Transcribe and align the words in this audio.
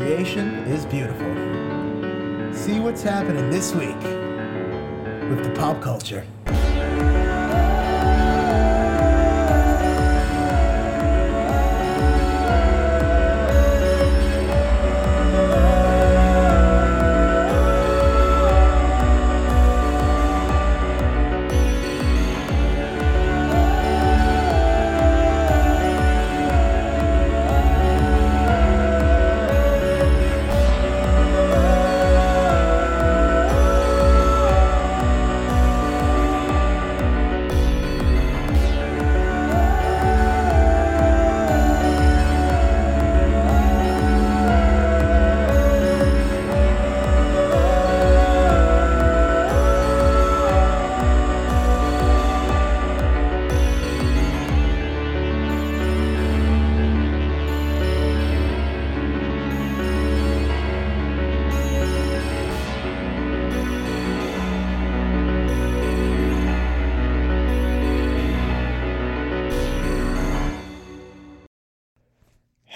creation 0.00 0.48
is 0.64 0.86
beautiful. 0.86 1.28
See 2.54 2.80
what's 2.80 3.02
happening 3.02 3.50
this 3.50 3.74
week 3.74 4.00
with 5.28 5.44
the 5.44 5.52
pop 5.54 5.82
culture. 5.82 6.24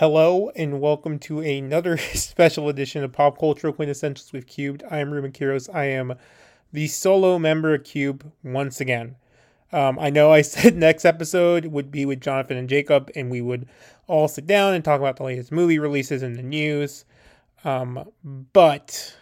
Hello 0.04 0.50
and 0.54 0.82
welcome 0.82 1.18
to 1.20 1.40
another 1.40 1.96
special 2.14 2.68
edition 2.68 3.02
of 3.02 3.12
Pop 3.12 3.38
Cultural 3.38 3.72
Quintessentials 3.72 4.34
with 4.34 4.46
Qubed. 4.46 4.82
I 4.92 4.98
am 4.98 5.10
Ruben 5.10 5.32
Quiros. 5.32 5.74
I 5.74 5.86
am 5.86 6.12
the 6.74 6.88
solo 6.88 7.38
member 7.38 7.72
of 7.72 7.84
Cube 7.84 8.30
once 8.42 8.82
again. 8.82 9.16
Um, 9.72 9.98
I 9.98 10.10
know 10.10 10.30
I 10.30 10.42
said 10.42 10.76
next 10.76 11.06
episode 11.06 11.64
would 11.64 11.90
be 11.90 12.04
with 12.04 12.20
Jonathan 12.20 12.58
and 12.58 12.68
Jacob, 12.68 13.10
and 13.16 13.30
we 13.30 13.40
would 13.40 13.66
all 14.06 14.28
sit 14.28 14.46
down 14.46 14.74
and 14.74 14.84
talk 14.84 15.00
about 15.00 15.16
the 15.16 15.22
latest 15.22 15.50
movie 15.50 15.78
releases 15.78 16.22
and 16.22 16.36
the 16.36 16.42
news. 16.42 17.06
Um, 17.64 18.06
but 18.52 19.16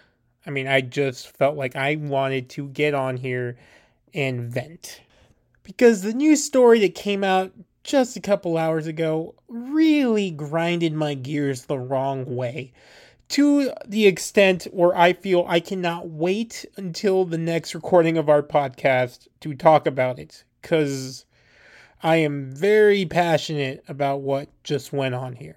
I 0.44 0.50
mean, 0.50 0.66
I 0.66 0.80
just 0.80 1.28
felt 1.28 1.56
like 1.56 1.76
I 1.76 1.94
wanted 1.94 2.48
to 2.50 2.66
get 2.70 2.92
on 2.92 3.18
here 3.18 3.56
and 4.14 4.50
vent 4.50 5.00
because 5.62 6.02
the 6.02 6.12
news 6.12 6.42
story 6.42 6.80
that 6.80 6.96
came 6.96 7.22
out 7.22 7.52
just 7.82 8.16
a 8.16 8.20
couple 8.20 8.56
hours 8.56 8.86
ago 8.86 9.34
really 9.48 10.30
grinded 10.30 10.92
my 10.92 11.14
gears 11.14 11.64
the 11.64 11.78
wrong 11.78 12.36
way 12.36 12.72
to 13.32 13.70
the 13.86 14.06
extent 14.06 14.64
where 14.72 14.94
I 14.94 15.14
feel 15.14 15.46
I 15.48 15.58
cannot 15.58 16.10
wait 16.10 16.66
until 16.76 17.24
the 17.24 17.38
next 17.38 17.74
recording 17.74 18.18
of 18.18 18.28
our 18.28 18.42
podcast 18.42 19.26
to 19.40 19.54
talk 19.54 19.86
about 19.86 20.18
it 20.18 20.44
because 20.60 21.24
I 22.02 22.16
am 22.16 22.52
very 22.52 23.06
passionate 23.06 23.84
about 23.88 24.20
what 24.20 24.50
just 24.64 24.92
went 24.92 25.14
on 25.14 25.34
here. 25.36 25.56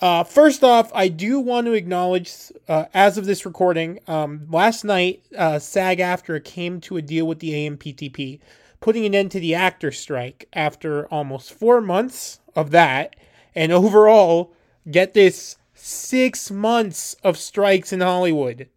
Uh, 0.00 0.24
first 0.24 0.64
off, 0.64 0.90
I 0.92 1.06
do 1.06 1.38
want 1.38 1.66
to 1.66 1.72
acknowledge, 1.72 2.34
uh, 2.68 2.86
as 2.94 3.16
of 3.16 3.26
this 3.26 3.46
recording, 3.46 4.00
um, 4.08 4.46
last 4.50 4.84
night, 4.84 5.22
uh, 5.36 5.60
SAG 5.60 5.98
AFTRA 5.98 6.44
came 6.44 6.80
to 6.82 6.96
a 6.96 7.02
deal 7.02 7.26
with 7.26 7.38
the 7.38 7.52
AMPTP 7.52 8.40
putting 8.80 9.04
an 9.04 9.14
end 9.14 9.30
to 9.32 9.40
the 9.40 9.54
actor 9.54 9.90
strike 9.90 10.48
after 10.52 11.06
almost 11.08 11.52
four 11.52 11.80
months 11.80 12.40
of 12.54 12.70
that. 12.70 13.16
And 13.54 13.72
overall, 13.72 14.52
get 14.90 15.14
this 15.14 15.56
six 15.74 16.50
months 16.50 17.14
of 17.24 17.36
strikes 17.36 17.92
in 17.92 18.00
Hollywood. 18.00 18.68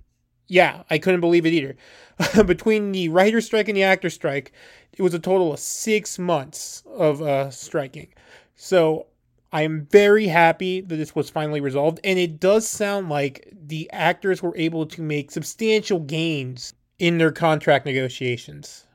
Yeah, 0.48 0.84
I 0.90 0.98
couldn't 0.98 1.22
believe 1.22 1.46
it 1.46 1.54
either. 1.54 1.76
Between 2.46 2.92
the 2.92 3.10
writer 3.10 3.42
strike 3.42 3.68
and 3.68 3.78
the 3.78 3.84
actor 3.84 4.10
strike, 4.10 4.52
it 4.92 5.02
was 5.02 5.14
a 5.14 5.20
total 5.20 5.54
of 5.54 5.60
six 5.60 6.20
months 6.20 6.84
of 6.86 7.22
uh, 7.22 7.50
striking. 7.50 8.10
So 8.56 9.08
I 9.54 9.64
am 9.64 9.88
very 9.92 10.28
happy 10.28 10.82
that 10.82 10.96
this 10.96 11.16
was 11.16 11.30
finally 11.30 11.62
resolved. 11.62 12.00
And 12.04 12.20
it 12.20 12.40
does 12.40 12.68
sound 12.68 13.10
like 13.10 13.52
the 13.52 13.90
actors 13.92 14.42
were 14.42 14.56
able 14.56 14.86
to 14.88 15.02
make 15.02 15.32
substantial 15.32 16.00
gains 16.00 16.74
in 17.00 17.18
their 17.18 17.32
contract 17.32 17.86
negotiations. 17.86 18.86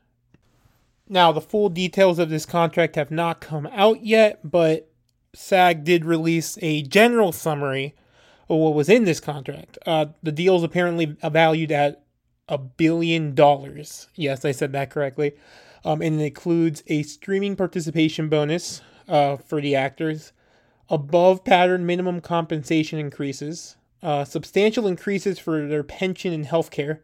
Now, 1.09 1.33
the 1.33 1.41
full 1.41 1.69
details 1.69 2.19
of 2.19 2.31
this 2.31 2.47
contract 2.47 2.97
have 2.97 3.11
not 3.11 3.41
come 3.41 3.67
out 3.73 4.05
yet, 4.05 4.41
but 4.43 4.91
SAG 5.35 5.85
did 5.85 6.05
release 6.05 6.59
a 6.63 6.83
general 6.83 7.31
summary 7.33 7.95
of 8.49 8.59
what 8.59 8.75
was 8.75 8.89
in 8.89 9.05
this 9.05 9.21
contract. 9.21 9.79
Uh, 9.87 10.07
the 10.23 10.33
deal 10.33 10.57
is 10.57 10.63
apparently 10.63 11.17
valued 11.23 11.71
at 11.71 12.03
a 12.49 12.59
billion 12.59 13.35
dollars. 13.35 14.09
Yes, 14.15 14.45
I 14.45 14.53
said 14.53 14.73
that 14.73 14.91
correctly. 14.91 15.33
Um, 15.85 16.03
and 16.03 16.21
it 16.21 16.25
includes 16.25 16.83
a 16.89 17.03
streaming 17.03 17.55
participation 17.55 18.29
bonus 18.29 18.83
uh, 19.09 19.37
for 19.37 19.61
the 19.61 19.77
actors, 19.77 20.33
above 20.89 21.45
pattern 21.45 21.87
minimum 21.87 22.21
compensation 22.21 22.99
increases, 22.99 23.77
uh, 24.03 24.25
substantial 24.25 24.87
increases 24.87 25.39
for 25.39 25.67
their 25.67 25.85
pension 25.85 26.33
and 26.33 26.47
health 26.47 26.71
care, 26.71 27.03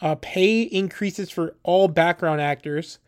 uh, 0.00 0.14
pay 0.16 0.62
increases 0.62 1.30
for 1.30 1.56
all 1.62 1.88
background 1.88 2.40
actors, 2.40 2.98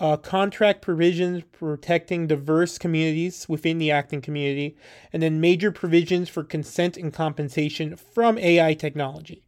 uh, 0.00 0.16
contract 0.16 0.82
provisions 0.82 1.42
protecting 1.52 2.26
diverse 2.26 2.78
communities 2.78 3.48
within 3.48 3.78
the 3.78 3.90
acting 3.90 4.20
community, 4.20 4.76
and 5.12 5.22
then 5.22 5.40
major 5.40 5.70
provisions 5.70 6.28
for 6.28 6.42
consent 6.42 6.96
and 6.96 7.12
compensation 7.12 7.96
from 7.96 8.38
AI 8.38 8.74
technology, 8.74 9.42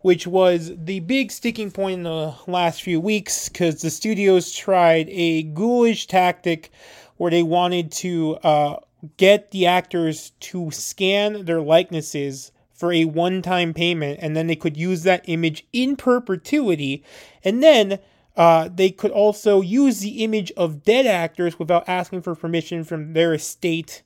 which 0.00 0.26
was 0.26 0.72
the 0.76 1.00
big 1.00 1.30
sticking 1.30 1.70
point 1.70 1.98
in 1.98 2.02
the 2.04 2.34
last 2.46 2.82
few 2.82 3.00
weeks 3.00 3.48
because 3.48 3.82
the 3.82 3.90
studios 3.90 4.52
tried 4.52 5.08
a 5.10 5.42
ghoulish 5.42 6.06
tactic 6.06 6.70
where 7.16 7.30
they 7.30 7.42
wanted 7.42 7.90
to 7.90 8.36
uh, 8.42 8.76
get 9.16 9.50
the 9.50 9.66
actors 9.66 10.30
to 10.40 10.70
scan 10.70 11.44
their 11.44 11.60
likenesses 11.60 12.52
for 12.72 12.92
a 12.92 13.04
one 13.04 13.42
time 13.42 13.74
payment, 13.74 14.20
and 14.22 14.36
then 14.36 14.46
they 14.46 14.56
could 14.56 14.76
use 14.76 15.02
that 15.02 15.24
image 15.26 15.66
in 15.72 15.96
perpetuity, 15.96 17.02
and 17.44 17.60
then 17.62 17.98
uh, 18.38 18.68
they 18.72 18.90
could 18.90 19.10
also 19.10 19.60
use 19.60 19.98
the 19.98 20.22
image 20.22 20.52
of 20.52 20.84
dead 20.84 21.06
actors 21.06 21.58
without 21.58 21.88
asking 21.88 22.22
for 22.22 22.36
permission 22.36 22.84
from 22.84 23.12
their 23.12 23.34
estate 23.34 24.04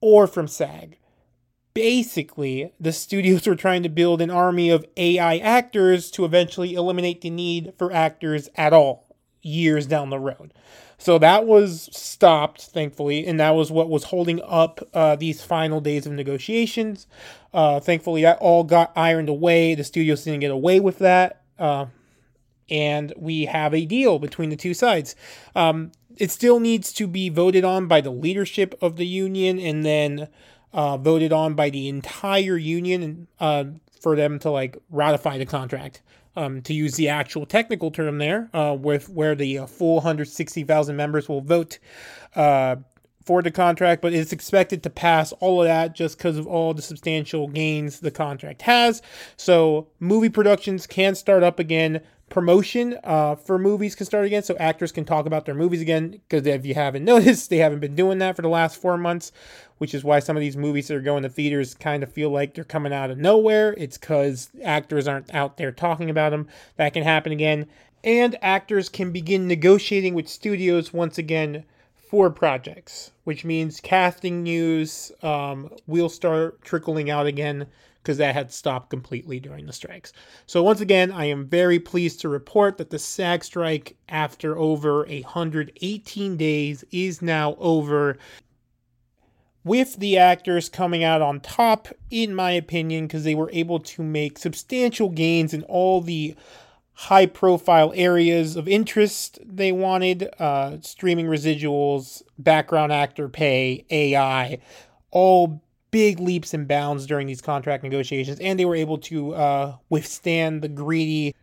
or 0.00 0.26
from 0.26 0.48
SAG. 0.48 0.96
Basically, 1.74 2.72
the 2.80 2.90
studios 2.90 3.46
were 3.46 3.54
trying 3.54 3.82
to 3.82 3.90
build 3.90 4.22
an 4.22 4.30
army 4.30 4.70
of 4.70 4.86
AI 4.96 5.36
actors 5.36 6.10
to 6.12 6.24
eventually 6.24 6.72
eliminate 6.72 7.20
the 7.20 7.28
need 7.28 7.74
for 7.76 7.92
actors 7.92 8.48
at 8.56 8.72
all 8.72 9.14
years 9.42 9.86
down 9.86 10.08
the 10.08 10.18
road. 10.18 10.54
So 10.96 11.18
that 11.18 11.46
was 11.46 11.90
stopped, 11.92 12.62
thankfully, 12.62 13.26
and 13.26 13.38
that 13.40 13.50
was 13.50 13.70
what 13.70 13.90
was 13.90 14.04
holding 14.04 14.40
up 14.42 14.80
uh, 14.94 15.16
these 15.16 15.42
final 15.42 15.82
days 15.82 16.06
of 16.06 16.12
negotiations. 16.12 17.06
Uh, 17.52 17.78
thankfully, 17.78 18.22
that 18.22 18.38
all 18.38 18.64
got 18.64 18.92
ironed 18.96 19.28
away. 19.28 19.74
The 19.74 19.84
studios 19.84 20.24
didn't 20.24 20.40
get 20.40 20.50
away 20.50 20.80
with 20.80 20.98
that. 20.98 21.42
Uh, 21.58 21.86
and 22.70 23.12
we 23.16 23.46
have 23.46 23.74
a 23.74 23.84
deal 23.84 24.18
between 24.18 24.50
the 24.50 24.56
two 24.56 24.74
sides. 24.74 25.16
Um, 25.54 25.92
it 26.16 26.30
still 26.30 26.60
needs 26.60 26.92
to 26.94 27.06
be 27.06 27.28
voted 27.28 27.64
on 27.64 27.86
by 27.86 28.00
the 28.00 28.10
leadership 28.10 28.74
of 28.82 28.96
the 28.96 29.06
union 29.06 29.58
and 29.58 29.84
then 29.84 30.28
uh, 30.72 30.96
voted 30.96 31.32
on 31.32 31.54
by 31.54 31.70
the 31.70 31.88
entire 31.88 32.56
union 32.56 33.26
uh, 33.38 33.64
for 34.00 34.16
them 34.16 34.38
to 34.40 34.50
like 34.50 34.76
ratify 34.90 35.38
the 35.38 35.46
contract. 35.46 36.02
Um, 36.36 36.62
to 36.62 36.72
use 36.72 36.94
the 36.94 37.08
actual 37.08 37.44
technical 37.44 37.90
term 37.90 38.18
there, 38.18 38.48
uh, 38.54 38.76
with 38.78 39.08
where 39.08 39.34
the 39.34 39.66
full 39.66 39.96
160,000 39.96 40.94
members 40.94 41.28
will 41.28 41.40
vote 41.40 41.80
uh, 42.36 42.76
for 43.24 43.42
the 43.42 43.50
contract, 43.50 44.00
but 44.00 44.12
it's 44.12 44.32
expected 44.32 44.82
to 44.84 44.90
pass 44.90 45.32
all 45.40 45.60
of 45.60 45.66
that 45.66 45.94
just 45.94 46.18
because 46.18 46.36
of 46.36 46.46
all 46.46 46.72
the 46.72 46.82
substantial 46.82 47.48
gains 47.48 48.00
the 48.00 48.10
contract 48.10 48.62
has. 48.62 49.02
So 49.36 49.88
movie 49.98 50.28
productions 50.28 50.86
can 50.86 51.14
start 51.14 51.42
up 51.42 51.58
again 51.58 52.00
promotion 52.30 52.98
uh, 53.04 53.34
for 53.34 53.58
movies 53.58 53.94
can 53.94 54.06
start 54.06 54.24
again 54.24 54.42
so 54.42 54.56
actors 54.56 54.92
can 54.92 55.04
talk 55.04 55.26
about 55.26 55.44
their 55.44 55.54
movies 55.54 55.82
again 55.82 56.10
because 56.10 56.46
if 56.46 56.64
you 56.64 56.74
haven't 56.74 57.04
noticed 57.12 57.50
they 57.50 57.58
haven't 57.58 57.80
been 57.80 57.94
doing 57.94 58.18
that 58.18 58.34
for 58.34 58.42
the 58.42 58.48
last 58.48 58.80
four 58.80 58.96
months 58.96 59.32
which 59.80 59.94
is 59.94 60.04
why 60.04 60.18
some 60.18 60.36
of 60.36 60.42
these 60.42 60.58
movies 60.58 60.88
that 60.88 60.96
are 60.96 61.00
going 61.00 61.22
to 61.22 61.28
theaters 61.30 61.72
kind 61.72 62.02
of 62.02 62.12
feel 62.12 62.28
like 62.28 62.52
they're 62.52 62.64
coming 62.64 62.92
out 62.92 63.10
of 63.10 63.16
nowhere. 63.16 63.74
It's 63.78 63.96
because 63.96 64.50
actors 64.62 65.08
aren't 65.08 65.34
out 65.34 65.56
there 65.56 65.72
talking 65.72 66.10
about 66.10 66.32
them 66.32 66.48
that 66.76 66.92
can 66.92 67.02
happen 67.02 67.32
again. 67.32 67.66
And 68.04 68.36
actors 68.42 68.90
can 68.90 69.10
begin 69.10 69.48
negotiating 69.48 70.12
with 70.12 70.28
studios 70.28 70.92
once 70.92 71.16
again 71.16 71.64
for 71.96 72.28
projects, 72.28 73.12
which 73.24 73.42
means 73.42 73.80
casting 73.80 74.42
news 74.42 75.12
um, 75.22 75.70
will 75.86 76.10
start 76.10 76.60
trickling 76.60 77.08
out 77.08 77.26
again 77.26 77.66
because 78.02 78.18
that 78.18 78.34
had 78.34 78.52
stopped 78.52 78.90
completely 78.90 79.40
during 79.40 79.66
the 79.66 79.72
strikes. 79.72 80.12
So 80.46 80.62
once 80.62 80.80
again, 80.80 81.12
I 81.12 81.26
am 81.26 81.46
very 81.46 81.78
pleased 81.78 82.20
to 82.20 82.28
report 82.28 82.78
that 82.78 82.90
the 82.90 82.98
SAG 82.98 83.44
strike, 83.44 83.96
after 84.08 84.56
over 84.56 85.04
118 85.04 86.36
days, 86.36 86.84
is 86.90 87.20
now 87.22 87.56
over. 87.58 88.18
With 89.62 89.96
the 89.96 90.16
actors 90.16 90.70
coming 90.70 91.04
out 91.04 91.20
on 91.20 91.40
top, 91.40 91.88
in 92.10 92.34
my 92.34 92.52
opinion, 92.52 93.06
because 93.06 93.24
they 93.24 93.34
were 93.34 93.50
able 93.52 93.78
to 93.80 94.02
make 94.02 94.38
substantial 94.38 95.10
gains 95.10 95.52
in 95.52 95.62
all 95.64 96.00
the 96.00 96.34
high 97.00 97.26
profile 97.26 97.92
areas 97.94 98.56
of 98.56 98.68
interest 98.68 99.38
they 99.42 99.72
wanted 99.72 100.28
uh, 100.38 100.76
streaming 100.82 101.26
residuals, 101.26 102.22
background 102.38 102.92
actor 102.92 103.26
pay, 103.28 103.84
AI, 103.90 104.58
all 105.10 105.62
big 105.90 106.20
leaps 106.20 106.54
and 106.54 106.68
bounds 106.68 107.06
during 107.06 107.26
these 107.26 107.40
contract 107.40 107.82
negotiations, 107.82 108.38
and 108.40 108.58
they 108.58 108.64
were 108.64 108.74
able 108.74 108.98
to 108.98 109.34
uh, 109.34 109.76
withstand 109.88 110.62
the 110.62 110.68
greedy, 110.68 111.34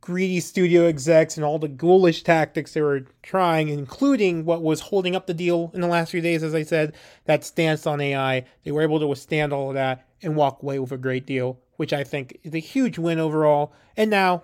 greedy 0.00 0.40
studio 0.40 0.86
execs 0.86 1.36
and 1.36 1.44
all 1.44 1.58
the 1.58 1.68
ghoulish 1.68 2.22
tactics 2.22 2.72
they 2.72 2.82
were 2.82 3.06
trying, 3.22 3.68
including 3.68 4.44
what 4.44 4.62
was 4.62 4.80
holding 4.80 5.14
up 5.14 5.26
the 5.26 5.34
deal 5.34 5.70
in 5.74 5.80
the 5.80 5.86
last 5.86 6.10
few 6.10 6.20
days, 6.20 6.42
as 6.42 6.54
I 6.54 6.62
said, 6.62 6.94
that 7.26 7.44
stance 7.44 7.86
on 7.86 8.00
AI. 8.00 8.44
They 8.64 8.72
were 8.72 8.82
able 8.82 9.00
to 9.00 9.06
withstand 9.06 9.52
all 9.52 9.68
of 9.68 9.74
that 9.74 10.06
and 10.22 10.36
walk 10.36 10.62
away 10.62 10.78
with 10.78 10.92
a 10.92 10.98
great 10.98 11.26
deal, 11.26 11.58
which 11.76 11.92
I 11.92 12.04
think 12.04 12.38
is 12.42 12.54
a 12.54 12.58
huge 12.58 12.98
win 12.98 13.18
overall. 13.18 13.72
And 13.96 14.10
now 14.10 14.42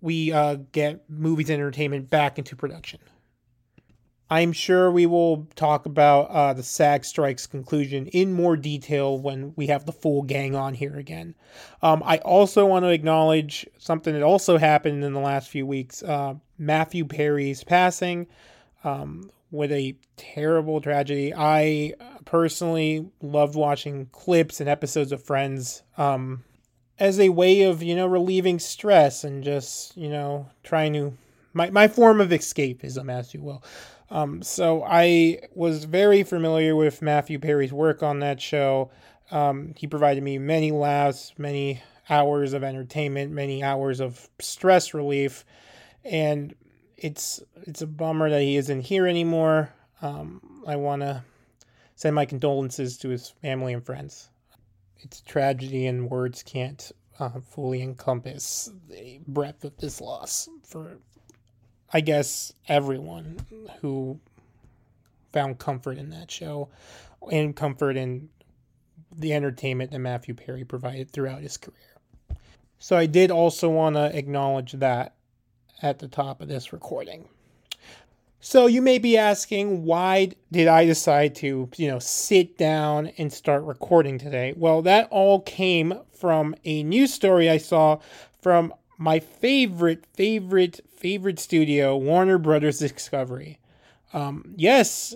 we 0.00 0.32
uh, 0.32 0.56
get 0.72 1.08
movies 1.08 1.50
and 1.50 1.54
entertainment 1.54 2.10
back 2.10 2.38
into 2.38 2.54
production. 2.56 3.00
I'm 4.28 4.52
sure 4.52 4.90
we 4.90 5.06
will 5.06 5.46
talk 5.54 5.86
about 5.86 6.30
uh, 6.30 6.52
the 6.52 6.62
SAG 6.62 7.04
strike's 7.04 7.46
conclusion 7.46 8.06
in 8.08 8.32
more 8.32 8.56
detail 8.56 9.18
when 9.18 9.52
we 9.56 9.68
have 9.68 9.86
the 9.86 9.92
full 9.92 10.22
gang 10.22 10.56
on 10.56 10.74
here 10.74 10.96
again. 10.96 11.34
Um, 11.82 12.02
I 12.04 12.18
also 12.18 12.66
want 12.66 12.84
to 12.84 12.90
acknowledge 12.90 13.66
something 13.78 14.12
that 14.12 14.22
also 14.22 14.58
happened 14.58 15.04
in 15.04 15.12
the 15.12 15.20
last 15.20 15.48
few 15.48 15.66
weeks 15.66 16.02
uh, 16.02 16.34
Matthew 16.58 17.04
Perry's 17.04 17.62
passing. 17.62 18.26
Um, 18.82 19.30
with 19.50 19.72
a 19.72 19.96
terrible 20.16 20.80
tragedy. 20.80 21.32
I 21.34 21.94
personally 22.24 23.08
loved 23.22 23.54
watching 23.54 24.06
clips 24.12 24.60
and 24.60 24.68
episodes 24.68 25.12
of 25.12 25.22
Friends 25.22 25.82
um, 25.96 26.44
as 26.98 27.20
a 27.20 27.28
way 27.28 27.62
of, 27.62 27.82
you 27.82 27.94
know, 27.94 28.06
relieving 28.06 28.58
stress 28.58 29.24
and 29.24 29.44
just, 29.44 29.96
you 29.96 30.08
know, 30.08 30.48
trying 30.62 30.92
to, 30.94 31.16
my, 31.52 31.70
my 31.70 31.88
form 31.88 32.20
of 32.20 32.30
escapism, 32.30 33.10
as 33.10 33.32
you 33.32 33.40
will. 33.40 33.62
Um, 34.10 34.42
so 34.42 34.84
I 34.84 35.40
was 35.54 35.84
very 35.84 36.22
familiar 36.22 36.76
with 36.76 37.02
Matthew 37.02 37.38
Perry's 37.38 37.72
work 37.72 38.02
on 38.02 38.20
that 38.20 38.40
show. 38.40 38.90
Um, 39.30 39.74
he 39.76 39.86
provided 39.86 40.22
me 40.22 40.38
many 40.38 40.70
laughs, 40.70 41.32
many 41.36 41.82
hours 42.08 42.52
of 42.52 42.62
entertainment, 42.62 43.32
many 43.32 43.62
hours 43.62 44.00
of 44.00 44.28
stress 44.38 44.94
relief, 44.94 45.44
and 46.04 46.54
it's 46.96 47.42
it's 47.62 47.82
a 47.82 47.86
bummer 47.86 48.30
that 48.30 48.42
he 48.42 48.56
isn't 48.56 48.82
here 48.82 49.06
anymore. 49.06 49.70
Um, 50.02 50.62
I 50.66 50.76
want 50.76 51.02
to 51.02 51.24
send 51.96 52.14
my 52.14 52.26
condolences 52.26 52.96
to 52.98 53.08
his 53.08 53.30
family 53.42 53.72
and 53.72 53.84
friends. 53.84 54.30
It's 54.98 55.20
a 55.20 55.24
tragedy, 55.24 55.86
and 55.86 56.08
words 56.08 56.42
can't 56.42 56.92
uh, 57.18 57.40
fully 57.40 57.82
encompass 57.82 58.70
the 58.88 59.20
breadth 59.26 59.64
of 59.64 59.76
this 59.78 60.00
loss 60.00 60.48
for 60.64 60.98
I 61.92 62.00
guess 62.00 62.52
everyone 62.68 63.38
who 63.80 64.18
found 65.32 65.58
comfort 65.58 65.98
in 65.98 66.10
that 66.10 66.30
show 66.30 66.68
and 67.30 67.54
comfort 67.54 67.96
in 67.96 68.28
the 69.16 69.32
entertainment 69.32 69.90
that 69.90 69.98
Matthew 69.98 70.34
Perry 70.34 70.64
provided 70.64 71.10
throughout 71.10 71.42
his 71.42 71.56
career. 71.56 71.76
So 72.78 72.96
I 72.96 73.06
did 73.06 73.30
also 73.30 73.68
want 73.68 73.96
to 73.96 74.16
acknowledge 74.16 74.72
that 74.72 75.14
at 75.82 75.98
the 75.98 76.08
top 76.08 76.40
of 76.40 76.48
this 76.48 76.72
recording. 76.72 77.28
So 78.40 78.66
you 78.66 78.80
may 78.80 78.98
be 78.98 79.16
asking, 79.16 79.84
why 79.84 80.30
did 80.52 80.68
I 80.68 80.84
decide 80.84 81.34
to, 81.36 81.68
you 81.76 81.88
know, 81.88 81.98
sit 81.98 82.56
down 82.56 83.08
and 83.18 83.32
start 83.32 83.64
recording 83.64 84.18
today? 84.18 84.54
Well, 84.56 84.82
that 84.82 85.08
all 85.10 85.40
came 85.40 85.94
from 86.12 86.54
a 86.64 86.84
news 86.84 87.12
story 87.12 87.50
I 87.50 87.58
saw 87.58 87.98
from 88.40 88.72
my 88.98 89.20
favorite, 89.20 90.04
favorite, 90.14 90.80
favorite 90.96 91.38
studio, 91.38 91.96
Warner 91.96 92.38
Brothers 92.38 92.78
Discovery. 92.78 93.58
Um, 94.12 94.54
yes, 94.56 95.14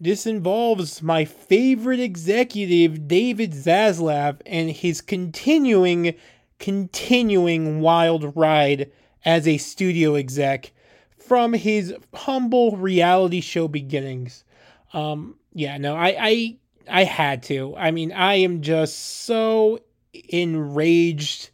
this 0.00 0.26
involves 0.26 1.02
my 1.02 1.24
favorite 1.24 2.00
executive, 2.00 3.08
David 3.08 3.52
Zaslav, 3.52 4.40
and 4.44 4.70
his 4.70 5.00
continuing, 5.00 6.14
continuing 6.58 7.80
wild 7.80 8.36
ride 8.36 8.90
as 9.24 9.48
a 9.48 9.56
studio 9.56 10.14
exec 10.14 10.72
from 11.18 11.54
his 11.54 11.94
humble 12.14 12.76
reality 12.76 13.40
show 13.40 13.68
beginnings. 13.68 14.44
Um, 14.92 15.36
yeah, 15.54 15.78
no, 15.78 15.96
I, 15.96 16.16
I, 16.20 16.56
I 16.88 17.04
had 17.04 17.42
to. 17.44 17.74
I 17.76 17.90
mean, 17.90 18.12
I 18.12 18.34
am 18.34 18.60
just 18.60 19.24
so 19.24 19.80
enraged 20.28 21.50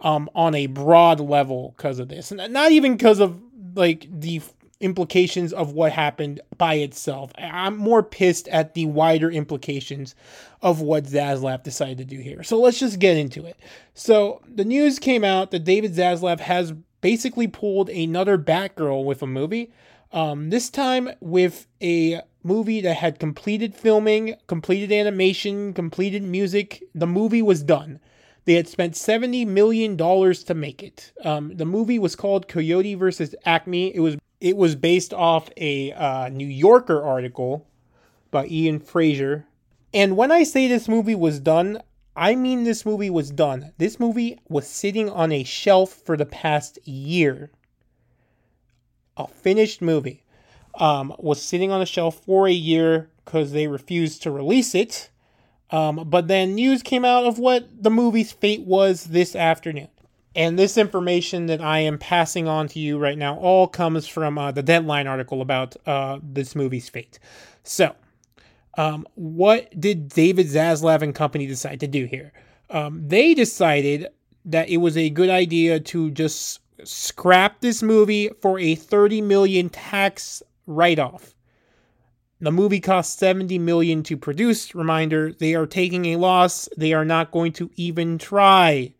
um, 0.00 0.28
on 0.34 0.54
a 0.54 0.66
broad 0.66 1.20
level 1.20 1.74
because 1.76 1.98
of 1.98 2.08
this, 2.08 2.32
not 2.32 2.72
even 2.72 2.96
because 2.96 3.20
of 3.20 3.40
like 3.74 4.06
the 4.10 4.40
implications 4.80 5.52
of 5.52 5.72
what 5.72 5.92
happened 5.92 6.40
by 6.56 6.74
itself. 6.74 7.30
I'm 7.36 7.76
more 7.76 8.02
pissed 8.02 8.48
at 8.48 8.74
the 8.74 8.86
wider 8.86 9.30
implications 9.30 10.14
of 10.62 10.80
what 10.80 11.04
Zaslav 11.04 11.62
decided 11.62 11.98
to 11.98 12.04
do 12.04 12.18
here. 12.20 12.42
So 12.42 12.58
let's 12.58 12.78
just 12.78 12.98
get 12.98 13.16
into 13.16 13.44
it. 13.44 13.58
So 13.94 14.40
the 14.52 14.64
news 14.64 14.98
came 14.98 15.22
out 15.22 15.50
that 15.50 15.64
David 15.64 15.94
Zaslav 15.94 16.40
has 16.40 16.72
basically 17.02 17.46
pulled 17.46 17.90
another 17.90 18.38
Batgirl 18.38 19.04
with 19.04 19.22
a 19.22 19.26
movie. 19.26 19.70
Um, 20.12 20.50
this 20.50 20.70
time 20.70 21.10
with 21.20 21.66
a 21.82 22.22
movie 22.42 22.80
that 22.80 22.96
had 22.96 23.18
completed 23.18 23.74
filming, 23.74 24.34
completed 24.46 24.92
animation, 24.92 25.74
completed 25.74 26.22
music. 26.22 26.82
The 26.94 27.06
movie 27.06 27.42
was 27.42 27.62
done. 27.62 28.00
They 28.44 28.54
had 28.54 28.68
spent 28.68 28.94
$70 28.94 29.46
million 29.46 29.96
to 29.96 30.54
make 30.54 30.82
it. 30.82 31.12
Um, 31.24 31.56
the 31.56 31.66
movie 31.66 31.98
was 31.98 32.16
called 32.16 32.48
Coyote 32.48 32.94
versus 32.94 33.34
Acme. 33.44 33.94
It 33.94 34.00
was 34.00 34.16
it 34.40 34.56
was 34.56 34.74
based 34.74 35.12
off 35.12 35.50
a 35.58 35.92
uh, 35.92 36.30
New 36.30 36.46
Yorker 36.46 37.02
article 37.02 37.66
by 38.30 38.46
Ian 38.46 38.80
Frazier. 38.80 39.46
And 39.92 40.16
when 40.16 40.32
I 40.32 40.44
say 40.44 40.66
this 40.66 40.88
movie 40.88 41.14
was 41.14 41.40
done, 41.40 41.82
I 42.16 42.34
mean 42.34 42.64
this 42.64 42.86
movie 42.86 43.10
was 43.10 43.30
done. 43.30 43.72
This 43.76 44.00
movie 44.00 44.38
was 44.48 44.66
sitting 44.66 45.10
on 45.10 45.30
a 45.30 45.44
shelf 45.44 45.92
for 45.92 46.16
the 46.16 46.26
past 46.26 46.78
year. 46.86 47.50
A 49.16 49.26
finished 49.26 49.82
movie 49.82 50.24
um, 50.74 51.14
was 51.18 51.42
sitting 51.42 51.70
on 51.70 51.82
a 51.82 51.86
shelf 51.86 52.22
for 52.24 52.48
a 52.48 52.52
year 52.52 53.10
because 53.24 53.52
they 53.52 53.66
refused 53.66 54.22
to 54.22 54.30
release 54.30 54.74
it. 54.74 55.09
Um, 55.70 56.04
but 56.06 56.28
then 56.28 56.54
news 56.54 56.82
came 56.82 57.04
out 57.04 57.24
of 57.24 57.38
what 57.38 57.68
the 57.82 57.90
movie's 57.90 58.32
fate 58.32 58.62
was 58.62 59.04
this 59.04 59.36
afternoon. 59.36 59.88
And 60.34 60.58
this 60.58 60.76
information 60.76 61.46
that 61.46 61.60
I 61.60 61.80
am 61.80 61.98
passing 61.98 62.46
on 62.46 62.68
to 62.68 62.78
you 62.78 62.98
right 62.98 63.18
now 63.18 63.36
all 63.36 63.66
comes 63.66 64.06
from 64.06 64.38
uh, 64.38 64.52
the 64.52 64.62
Deadline 64.62 65.06
article 65.06 65.42
about 65.42 65.76
uh, 65.86 66.18
this 66.22 66.54
movie's 66.54 66.88
fate. 66.88 67.18
So, 67.64 67.94
um, 68.78 69.06
what 69.14 69.78
did 69.78 70.08
David 70.08 70.46
Zaslav 70.46 71.02
and 71.02 71.14
company 71.14 71.46
decide 71.46 71.80
to 71.80 71.88
do 71.88 72.04
here? 72.04 72.32
Um, 72.70 73.02
they 73.06 73.34
decided 73.34 74.08
that 74.44 74.68
it 74.68 74.78
was 74.78 74.96
a 74.96 75.10
good 75.10 75.30
idea 75.30 75.80
to 75.80 76.10
just 76.12 76.60
scrap 76.84 77.60
this 77.60 77.82
movie 77.82 78.30
for 78.40 78.58
a 78.58 78.74
30 78.76 79.20
million 79.22 79.68
tax 79.68 80.42
write-off. 80.66 81.34
The 82.40 82.50
movie 82.50 82.80
cost 82.80 83.18
70 83.18 83.58
million 83.58 84.02
to 84.04 84.16
produce. 84.16 84.74
Reminder, 84.74 85.32
they 85.32 85.54
are 85.54 85.66
taking 85.66 86.06
a 86.06 86.16
loss. 86.16 86.68
They 86.76 86.94
are 86.94 87.04
not 87.04 87.32
going 87.32 87.52
to 87.54 87.70
even 87.76 88.16
try 88.16 88.94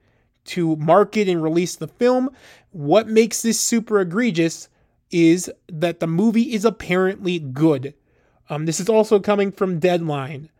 to 0.46 0.76
market 0.76 1.28
and 1.28 1.42
release 1.42 1.76
the 1.76 1.88
film. 1.88 2.30
What 2.70 3.08
makes 3.08 3.40
this 3.42 3.58
super 3.58 4.00
egregious 4.00 4.68
is 5.10 5.50
that 5.68 6.00
the 6.00 6.06
movie 6.06 6.54
is 6.54 6.64
apparently 6.64 7.38
good. 7.38 7.94
Um, 8.48 8.66
this 8.66 8.80
is 8.80 8.88
also 8.88 9.18
coming 9.20 9.52
from 9.52 9.78
Deadline. 9.78 10.50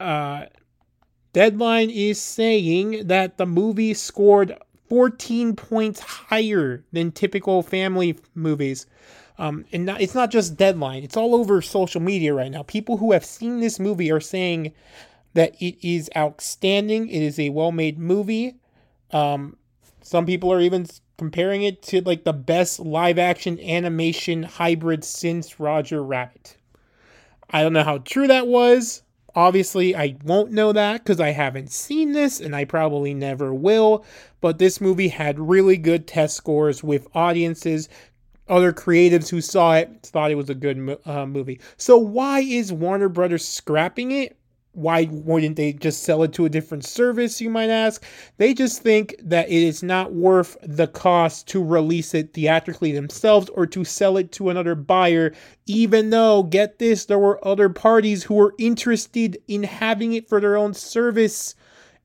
Uh, 0.00 0.46
Deadline 1.32 1.90
is 1.90 2.20
saying 2.20 3.06
that 3.06 3.36
the 3.36 3.46
movie 3.46 3.94
scored 3.94 4.56
14 4.88 5.56
points 5.56 6.00
higher 6.00 6.84
than 6.92 7.12
typical 7.12 7.62
family 7.62 8.18
movies. 8.34 8.86
Um, 9.36 9.64
and 9.72 9.84
not, 9.86 10.00
it's 10.00 10.14
not 10.14 10.30
just 10.30 10.56
Deadline; 10.56 11.02
it's 11.02 11.16
all 11.16 11.34
over 11.34 11.60
social 11.60 12.00
media 12.00 12.32
right 12.34 12.50
now. 12.50 12.62
People 12.62 12.98
who 12.98 13.12
have 13.12 13.24
seen 13.24 13.60
this 13.60 13.80
movie 13.80 14.10
are 14.12 14.20
saying 14.20 14.72
that 15.34 15.60
it 15.60 15.76
is 15.86 16.08
outstanding. 16.16 17.08
It 17.08 17.22
is 17.22 17.38
a 17.38 17.50
well-made 17.50 17.98
movie. 17.98 18.56
Um, 19.10 19.56
Some 20.02 20.26
people 20.26 20.52
are 20.52 20.60
even 20.60 20.86
comparing 21.16 21.62
it 21.62 21.82
to 21.82 22.00
like 22.02 22.24
the 22.24 22.32
best 22.32 22.78
live 22.80 23.18
action 23.18 23.58
animation 23.60 24.42
hybrid 24.42 25.04
since 25.04 25.58
Roger 25.58 26.02
Rabbit. 26.02 26.56
I 27.50 27.62
don't 27.62 27.72
know 27.72 27.84
how 27.84 27.98
true 27.98 28.26
that 28.26 28.46
was. 28.46 29.02
Obviously, 29.36 29.96
I 29.96 30.16
won't 30.24 30.52
know 30.52 30.72
that 30.72 31.02
because 31.02 31.20
I 31.20 31.30
haven't 31.30 31.72
seen 31.72 32.12
this 32.12 32.40
and 32.40 32.54
I 32.54 32.64
probably 32.64 33.14
never 33.14 33.52
will. 33.52 34.04
But 34.40 34.58
this 34.58 34.80
movie 34.80 35.08
had 35.08 35.38
really 35.40 35.76
good 35.76 36.06
test 36.06 36.36
scores 36.36 36.84
with 36.84 37.08
audiences. 37.14 37.88
Other 38.48 38.72
creatives 38.72 39.30
who 39.30 39.40
saw 39.40 39.74
it 39.74 40.02
thought 40.02 40.30
it 40.30 40.36
was 40.36 40.50
a 40.50 40.54
good 40.54 40.98
uh, 41.06 41.26
movie. 41.26 41.60
So, 41.76 41.96
why 41.96 42.40
is 42.40 42.72
Warner 42.72 43.08
Brothers 43.08 43.46
scrapping 43.46 44.10
it? 44.10 44.36
why 44.74 45.08
wouldn't 45.10 45.56
they 45.56 45.72
just 45.72 46.02
sell 46.02 46.22
it 46.22 46.32
to 46.32 46.44
a 46.44 46.50
different 46.50 46.84
service, 46.84 47.40
you 47.40 47.48
might 47.48 47.70
ask? 47.70 48.04
They 48.36 48.52
just 48.52 48.82
think 48.82 49.14
that 49.22 49.48
it 49.48 49.62
is 49.62 49.82
not 49.82 50.12
worth 50.12 50.56
the 50.62 50.88
cost 50.88 51.48
to 51.48 51.64
release 51.64 52.12
it 52.14 52.34
theatrically 52.34 52.92
themselves 52.92 53.48
or 53.50 53.66
to 53.66 53.84
sell 53.84 54.16
it 54.16 54.32
to 54.32 54.50
another 54.50 54.74
buyer, 54.74 55.32
even 55.66 56.10
though, 56.10 56.42
get 56.42 56.78
this, 56.78 57.06
there 57.06 57.18
were 57.18 57.44
other 57.46 57.68
parties 57.68 58.24
who 58.24 58.34
were 58.34 58.54
interested 58.58 59.38
in 59.48 59.62
having 59.62 60.12
it 60.12 60.28
for 60.28 60.40
their 60.40 60.56
own 60.56 60.74
service. 60.74 61.54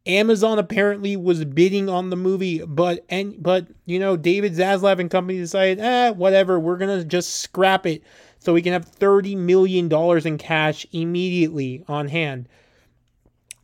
Amazon 0.06 0.60
apparently 0.60 1.15
was 1.15 1.46
bidding 1.46 1.89
on 1.89 2.10
the 2.10 2.15
movie, 2.15 2.63
but 2.65 3.06
and 3.10 3.41
but 3.41 3.68
you 3.86 4.00
know 4.00 4.18
David 4.18 4.53
Zaslav 4.53 5.00
and 5.00 5.12
company 5.12 5.38
decided, 5.38 5.79
eh, 5.79 6.12
whatever, 6.12 6.60
we're 6.60 6.77
gonna 6.77 7.03
just 7.03 7.38
scrap 7.41 7.86
it 7.86 8.03
so 8.39 8.53
we 8.53 8.62
can 8.62 8.74
have 8.74 8.89
$30 8.89 9.36
million 9.36 9.91
in 10.25 10.38
cash 10.38 10.88
immediately 10.91 11.84
on 11.88 12.08
hand. 12.08 12.48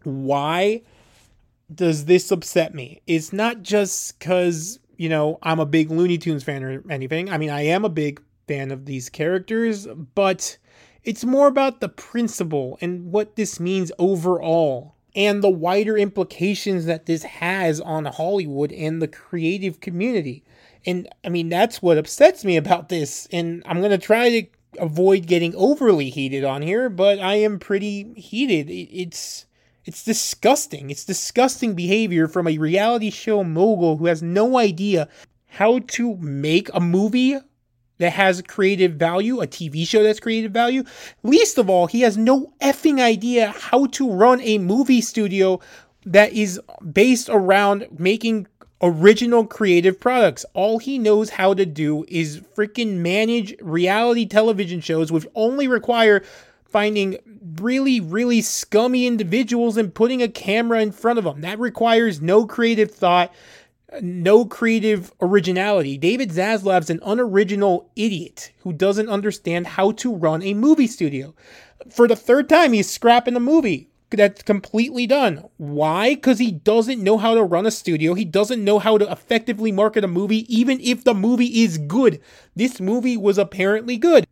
Why 0.04 0.82
does 1.74 2.06
this 2.06 2.32
upset 2.32 2.76
me? 2.76 3.02
It's 3.08 3.34
not 3.34 3.64
just 3.64 4.20
because, 4.20 4.80
you 4.98 5.10
know, 5.10 5.40
I'm 5.42 5.60
a 5.60 5.66
big 5.66 5.90
Looney 5.90 6.18
Tunes 6.18 6.44
fan 6.44 6.64
or 6.64 6.84
anything. 6.90 7.30
I 7.30 7.38
mean, 7.38 7.50
I 7.50 7.62
am 7.62 7.86
a 7.86 7.90
big 7.90 8.22
fan 8.48 8.72
of 8.72 8.86
these 8.86 9.10
characters, 9.10 9.88
but 9.88 10.58
it's 11.04 11.24
more 11.24 11.48
about 11.48 11.80
the 11.80 11.90
principle 11.90 12.78
and 12.82 13.12
what 13.12 13.36
this 13.36 13.60
means 13.60 13.92
overall 13.98 14.95
and 15.16 15.42
the 15.42 15.50
wider 15.50 15.98
implications 15.98 16.86
that 16.86 17.06
this 17.06 17.24
has 17.24 17.80
on 17.80 18.06
Hollywood 18.06 18.72
and 18.74 19.02
the 19.02 19.08
creative 19.08 19.80
community. 19.80 20.44
And 20.86 21.08
I 21.24 21.30
mean, 21.30 21.50
that's 21.50 21.82
what 21.82 21.98
upsets 21.98 22.44
me 22.44 22.58
about 22.58 22.90
this. 22.90 23.28
And 23.32 23.64
I'm 23.66 23.80
going 23.80 23.92
to 23.92 23.98
try 23.98 24.30
to 24.30 24.48
avoid 24.78 25.26
getting 25.26 25.56
overly 25.56 26.10
heated 26.10 26.44
on 26.44 26.62
here, 26.62 26.90
but 26.90 27.20
I 27.20 27.36
am 27.36 27.60
pretty 27.60 28.14
heated. 28.16 28.70
It's 28.70 29.46
it's 29.86 30.04
disgusting. 30.04 30.90
It's 30.90 31.06
disgusting 31.06 31.76
behavior 31.76 32.28
from 32.28 32.48
a 32.48 32.58
reality 32.58 33.12
show 33.12 33.44
mogul 33.44 33.98
who 33.98 34.08
has 34.08 34.22
no 34.22 34.58
idea 34.58 35.08
how 35.46 35.80
to 35.80 36.18
make 36.18 36.70
a 36.74 36.80
movie 36.80 37.38
that 37.98 38.12
has 38.12 38.42
creative 38.42 38.94
value, 38.94 39.42
a 39.42 39.48
TV 39.48 39.88
show 39.88 40.04
that's 40.04 40.20
creative 40.20 40.52
value. 40.52 40.84
Least 41.24 41.58
of 41.58 41.70
all, 41.70 41.88
he 41.88 42.02
has 42.02 42.18
no 42.18 42.54
effing 42.62 43.00
idea 43.00 43.54
how 43.58 43.88
to 43.88 44.12
run 44.12 44.42
a 44.42 44.58
movie 44.58 45.02
studio 45.02 45.60
that 46.06 46.34
is 46.34 46.60
based 46.92 47.30
around 47.30 47.88
making 47.98 48.48
original 48.82 49.46
creative 49.46 50.00
products. 50.00 50.46
All 50.54 50.80
he 50.80 51.00
knows 51.00 51.30
how 51.30 51.54
to 51.54 51.66
do 51.66 52.06
is 52.08 52.42
freaking 52.56 52.98
manage 52.98 53.56
reality 53.62 54.26
television 54.26 54.82
shows, 54.82 55.12
which 55.12 55.26
only 55.34 55.68
require 55.68 56.24
finding 56.66 57.18
really, 57.62 58.02
really 58.02 58.42
scummy 58.42 59.08
individuals 59.08 59.78
and 59.78 59.94
putting 59.94 60.22
a 60.22 60.28
camera 60.28 60.82
in 60.82 60.92
front 60.92 61.18
of 61.18 61.24
them. 61.24 61.42
That 61.42 61.58
requires 61.58 62.22
no 62.22 62.46
creative 62.46 62.92
thought, 62.92 63.34
no 64.02 64.46
creative 64.46 65.12
originality. 65.22 65.98
David 65.98 66.30
Zaslav's 66.30 66.90
an 66.90 67.00
unoriginal 67.04 67.90
idiot 67.96 68.52
who 68.60 68.74
doesn't 68.74 69.10
understand 69.10 69.68
how 69.68 69.92
to 69.94 70.14
run 70.14 70.42
a 70.44 70.54
movie 70.54 70.88
studio. 70.88 71.34
For 71.90 72.08
the 72.08 72.16
third 72.16 72.50
time, 72.50 72.74
he's 72.74 72.90
scrapping 72.90 73.34
the 73.34 73.40
movie 73.40 73.90
that's 74.12 74.44
completely 74.44 75.08
done. 75.08 75.46
Why? 75.58 76.16
Because 76.16 76.40
he 76.40 76.52
doesn't 76.52 77.04
know 77.04 77.18
how 77.18 77.36
to 77.36 77.44
run 77.44 77.66
a 77.66 77.72
studio. 77.72 78.14
He 78.14 78.26
doesn't 78.26 78.64
know 78.64 78.80
how 78.80 78.98
to 78.98 79.12
effectively 79.12 79.72
market 79.72 80.04
a 80.04 80.08
movie, 80.08 80.46
even 80.56 80.80
if 80.80 81.04
the 81.04 81.14
movie 81.14 81.64
is 81.64 81.78
good. 81.78 82.22
This 82.56 82.80
movie 82.80 83.18
was 83.18 83.38
apparently 83.38 83.98
good. 83.98 84.25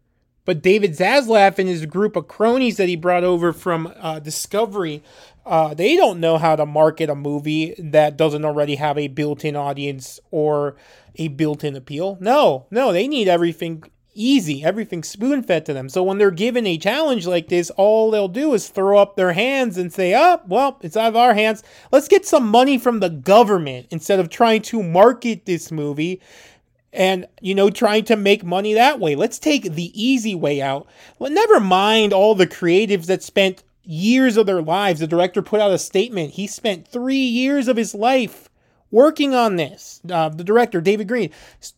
But 0.46 0.62
David 0.62 0.92
Zaslav 0.92 1.58
and 1.58 1.70
his 1.70 1.86
group 1.86 2.16
of 2.16 2.28
cronies 2.28 2.78
that 2.78 2.90
he 2.90 2.96
brought 2.96 3.24
over 3.24 3.54
from 3.54 3.94
uh, 3.98 4.20
Discovery, 4.20 5.02
uh, 5.46 5.74
they 5.74 5.96
don't 5.96 6.20
know 6.20 6.38
how 6.38 6.56
to 6.56 6.66
market 6.66 7.10
a 7.10 7.16
movie 7.16 7.76
that 7.78 8.18
doesn't 8.18 8.46
already 8.46 8.76
have 8.76 8.98
a 8.98 9.08
built 9.08 9.46
in 9.46 9.56
audience 9.56 10.20
or 10.32 10.76
a 11.16 11.30
built 11.30 11.64
in 11.64 11.76
appeal. 11.76 12.18
No, 12.20 12.66
no, 12.72 12.92
they 12.92 13.08
need 13.08 13.28
everything 13.28 13.84
easy, 14.16 14.64
everything 14.64 15.04
spoon 15.04 15.44
fed 15.44 15.66
to 15.66 15.74
them. 15.74 15.90
So 15.90 16.04
when 16.04 16.18
they're 16.18 16.32
given 16.32 16.68
a 16.68 16.78
challenge 16.78 17.26
like 17.26 17.48
this, 17.48 17.70
all 17.72 18.12
they'll 18.12 18.28
do 18.28 18.54
is 18.54 18.68
throw 18.68 19.00
up 19.00 19.16
their 19.16 19.34
hands 19.34 19.78
and 19.78 19.92
say, 19.92 20.14
oh, 20.16 20.40
well, 20.48 20.78
it's 20.82 20.98
out 20.98 21.10
of 21.10 21.16
our 21.16 21.34
hands. 21.34 21.64
Let's 21.92 22.08
get 22.08 22.26
some 22.26 22.48
money 22.48 22.78
from 22.78 23.00
the 23.00 23.10
government 23.10 23.88
instead 23.90 24.20
of 24.20 24.30
trying 24.30 24.62
to 24.64 24.84
market 24.84 25.46
this 25.46 25.72
movie 25.72 26.22
and 26.94 27.28
you 27.42 27.56
know 27.56 27.70
trying 27.70 28.06
to 28.06 28.16
make 28.16 28.44
money 28.44 28.74
that 28.74 29.00
way. 29.00 29.16
Let's 29.16 29.40
take 29.40 29.74
the 29.74 29.92
easy 30.02 30.36
way 30.36 30.62
out. 30.62 30.88
Well, 31.20 31.32
never 31.32 31.60
mind 31.60 32.14
all 32.14 32.36
the 32.36 32.48
creatives 32.48 33.08
that 33.08 33.24
spent 33.24 33.64
years 33.84 34.38
of 34.38 34.46
their 34.46 34.62
lives. 34.62 35.00
The 35.00 35.08
director 35.08 35.42
put 35.42 35.60
out 35.60 35.72
a 35.72 35.78
statement. 35.78 36.32
He 36.32 36.48
spent 36.48 36.88
three 36.88 37.16
years 37.18 37.68
of 37.68 37.78
his 37.78 37.94
life 37.94 38.50
working 38.92 39.34
on 39.34 39.56
this. 39.56 40.00
Uh, 40.10 40.30
the 40.30 40.44
director 40.44 40.80
david 40.80 41.08
green. 41.08 41.32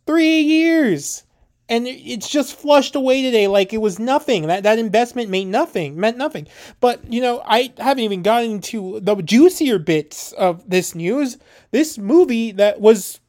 Three 0.05 0.41
years. 0.41 1.23
And 1.67 1.87
it's 1.87 2.29
just 2.29 2.59
flushed 2.59 2.95
away 2.95 3.23
today 3.23 3.47
like 3.47 3.73
it 3.73 3.81
was 3.81 3.97
nothing. 3.97 4.45
That 4.45 4.61
that 4.63 4.77
investment 4.77 5.31
made 5.31 5.45
nothing, 5.45 5.99
meant 5.99 6.15
nothing. 6.15 6.47
But 6.79 7.11
you 7.11 7.21
know, 7.21 7.41
I 7.43 7.73
haven't 7.79 8.03
even 8.03 8.21
gotten 8.21 8.51
into 8.51 8.99
the 8.99 9.15
juicier 9.15 9.79
bits 9.79 10.31
of 10.33 10.69
this 10.69 10.93
news. 10.93 11.39
This 11.71 11.97
movie 11.97 12.51
that 12.51 12.81
was 12.81 13.19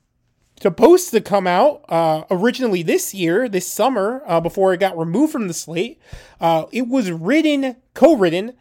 supposed 0.60 1.10
to 1.10 1.20
come 1.20 1.46
out 1.46 1.84
uh, 1.88 2.25
originally 2.30 2.82
this 2.82 3.14
year, 3.14 3.48
this 3.48 3.66
summer, 3.66 4.22
uh, 4.26 4.40
before 4.40 4.72
it 4.72 4.80
got 4.80 4.96
removed 4.96 5.32
from 5.32 5.48
the 5.48 5.54
slate. 5.54 6.00
Uh, 6.40 6.66
it 6.72 6.88
was 6.88 7.10
written, 7.10 7.76
co-written 7.94 8.52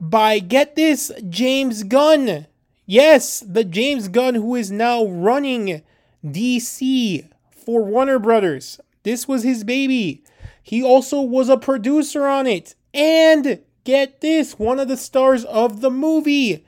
by 0.00 0.38
get 0.38 0.76
this 0.76 1.12
James 1.28 1.82
Gunn. 1.82 2.46
Yes, 2.86 3.40
the 3.40 3.64
James 3.64 4.08
Gunn 4.08 4.34
who 4.34 4.54
is 4.54 4.70
now 4.70 5.04
running 5.06 5.82
DC 6.24 7.28
for 7.50 7.82
Warner 7.82 8.18
Brothers. 8.18 8.80
This 9.02 9.28
was 9.28 9.42
his 9.42 9.64
baby. 9.64 10.24
He 10.62 10.82
also 10.82 11.20
was 11.20 11.48
a 11.48 11.56
producer 11.56 12.26
on 12.26 12.46
it. 12.46 12.74
And 12.92 13.60
get 13.84 14.20
this 14.20 14.58
one 14.58 14.78
of 14.78 14.88
the 14.88 14.96
stars 14.96 15.44
of 15.44 15.80
the 15.80 15.90
movie 15.90 16.64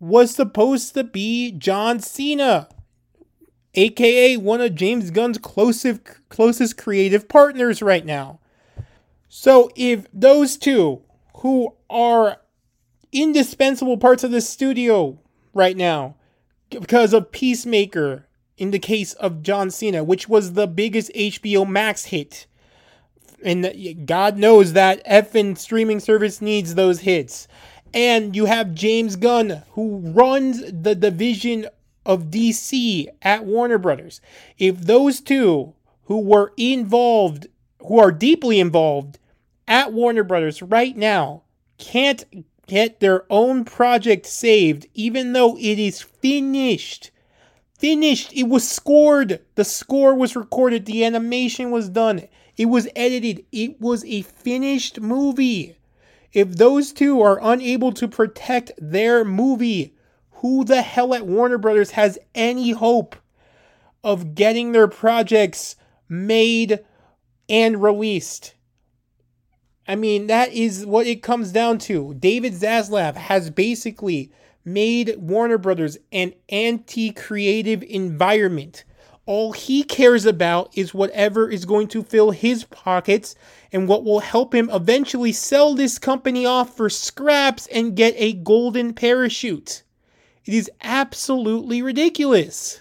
was 0.00 0.34
supposed 0.34 0.94
to 0.94 1.04
be 1.04 1.52
John 1.52 2.00
Cena, 2.00 2.68
aka 3.78 4.36
one 4.36 4.60
of 4.60 4.74
James 4.74 5.10
Gunn's 5.10 5.38
closest, 5.38 6.00
closest 6.28 6.76
creative 6.76 7.28
partners 7.28 7.80
right 7.80 8.04
now. 8.04 8.40
So 9.28 9.70
if 9.76 10.06
those 10.12 10.56
two, 10.56 11.02
who 11.38 11.74
are 11.88 12.38
indispensable 13.12 13.96
parts 13.96 14.24
of 14.24 14.30
the 14.30 14.40
studio 14.40 15.18
right 15.54 15.76
now, 15.76 16.16
because 16.70 17.12
of 17.12 17.32
Peacemaker 17.32 18.26
in 18.56 18.72
the 18.72 18.78
case 18.78 19.12
of 19.14 19.42
John 19.42 19.70
Cena, 19.70 20.02
which 20.02 20.28
was 20.28 20.52
the 20.52 20.66
biggest 20.66 21.12
HBO 21.14 21.66
Max 21.66 22.06
hit. 22.06 22.46
And 23.44 24.06
God 24.06 24.36
knows 24.36 24.72
that 24.72 25.04
effing 25.06 25.56
streaming 25.56 26.00
service 26.00 26.42
needs 26.42 26.74
those 26.74 27.00
hits. 27.00 27.46
And 27.94 28.34
you 28.34 28.46
have 28.46 28.74
James 28.74 29.16
Gunn, 29.16 29.62
who 29.70 29.98
runs 29.98 30.60
the 30.60 30.94
division 30.94 31.68
of 32.08 32.30
DC 32.30 33.06
at 33.22 33.44
Warner 33.44 33.78
Brothers. 33.78 34.20
If 34.58 34.80
those 34.80 35.20
two 35.20 35.74
who 36.04 36.18
were 36.20 36.54
involved, 36.56 37.46
who 37.82 37.98
are 38.00 38.10
deeply 38.10 38.58
involved 38.58 39.18
at 39.68 39.92
Warner 39.92 40.24
Brothers 40.24 40.62
right 40.62 40.96
now, 40.96 41.42
can't 41.76 42.24
get 42.66 43.00
their 43.00 43.24
own 43.30 43.64
project 43.64 44.26
saved, 44.26 44.86
even 44.94 45.34
though 45.34 45.56
it 45.58 45.78
is 45.78 46.00
finished, 46.00 47.10
finished. 47.78 48.32
It 48.32 48.48
was 48.48 48.66
scored. 48.66 49.40
The 49.54 49.64
score 49.64 50.14
was 50.14 50.34
recorded. 50.34 50.86
The 50.86 51.04
animation 51.04 51.70
was 51.70 51.90
done. 51.90 52.22
It 52.56 52.66
was 52.66 52.88
edited. 52.96 53.44
It 53.52 53.80
was 53.80 54.04
a 54.06 54.22
finished 54.22 55.00
movie. 55.00 55.76
If 56.32 56.56
those 56.56 56.92
two 56.92 57.20
are 57.20 57.38
unable 57.42 57.92
to 57.92 58.08
protect 58.08 58.72
their 58.78 59.24
movie, 59.24 59.94
who 60.38 60.64
the 60.64 60.82
hell 60.82 61.14
at 61.14 61.26
Warner 61.26 61.58
Brothers 61.58 61.92
has 61.92 62.18
any 62.34 62.70
hope 62.70 63.16
of 64.04 64.34
getting 64.34 64.72
their 64.72 64.88
projects 64.88 65.74
made 66.08 66.80
and 67.48 67.82
released? 67.82 68.54
I 69.88 69.96
mean, 69.96 70.28
that 70.28 70.52
is 70.52 70.86
what 70.86 71.06
it 71.06 71.22
comes 71.22 71.50
down 71.50 71.78
to. 71.78 72.14
David 72.14 72.52
Zaslav 72.52 73.16
has 73.16 73.50
basically 73.50 74.30
made 74.64 75.16
Warner 75.16 75.58
Brothers 75.58 75.98
an 76.12 76.34
anti 76.50 77.10
creative 77.10 77.82
environment. 77.82 78.84
All 79.26 79.52
he 79.52 79.82
cares 79.82 80.24
about 80.24 80.70
is 80.76 80.94
whatever 80.94 81.50
is 81.50 81.64
going 81.64 81.88
to 81.88 82.02
fill 82.02 82.30
his 82.30 82.64
pockets 82.64 83.34
and 83.72 83.88
what 83.88 84.04
will 84.04 84.20
help 84.20 84.54
him 84.54 84.70
eventually 84.72 85.32
sell 85.32 85.74
this 85.74 85.98
company 85.98 86.46
off 86.46 86.76
for 86.76 86.88
scraps 86.88 87.66
and 87.66 87.96
get 87.96 88.14
a 88.16 88.34
golden 88.34 88.94
parachute. 88.94 89.82
It 90.48 90.54
is 90.54 90.70
absolutely 90.80 91.82
ridiculous. 91.82 92.80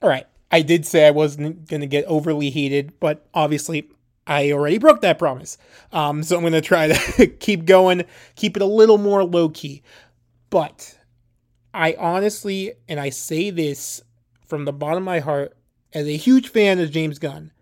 All 0.00 0.08
right, 0.08 0.26
I 0.50 0.62
did 0.62 0.86
say 0.86 1.06
I 1.06 1.10
wasn't 1.10 1.68
going 1.68 1.82
to 1.82 1.86
get 1.86 2.06
overly 2.06 2.48
heated, 2.48 2.98
but 2.98 3.26
obviously 3.34 3.90
I 4.26 4.52
already 4.52 4.78
broke 4.78 5.02
that 5.02 5.18
promise. 5.18 5.58
Um, 5.92 6.22
so 6.22 6.36
I'm 6.36 6.40
going 6.40 6.54
to 6.54 6.62
try 6.62 6.88
to 6.88 7.26
keep 7.40 7.66
going, 7.66 8.04
keep 8.36 8.56
it 8.56 8.62
a 8.62 8.64
little 8.64 8.96
more 8.96 9.22
low 9.22 9.50
key. 9.50 9.82
But 10.48 10.98
I 11.74 11.94
honestly, 11.98 12.72
and 12.88 12.98
I 12.98 13.10
say 13.10 13.50
this 13.50 14.00
from 14.46 14.64
the 14.64 14.72
bottom 14.72 15.02
of 15.02 15.04
my 15.04 15.18
heart, 15.18 15.54
as 15.92 16.06
a 16.06 16.16
huge 16.16 16.48
fan 16.48 16.78
of 16.78 16.90
James 16.90 17.18
Gunn, 17.18 17.52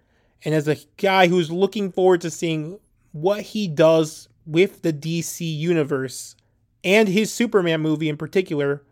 and 0.44 0.54
as 0.54 0.68
a 0.68 0.76
guy 0.98 1.26
who's 1.26 1.50
looking 1.50 1.90
forward 1.90 2.20
to 2.20 2.30
seeing 2.30 2.78
what 3.10 3.40
he 3.40 3.66
does 3.66 4.28
with 4.46 4.82
the 4.82 4.92
DC 4.92 5.40
universe 5.40 6.36
and 6.84 7.08
his 7.08 7.32
Superman 7.32 7.80
movie 7.80 8.08
in 8.08 8.16
particular, 8.16 8.84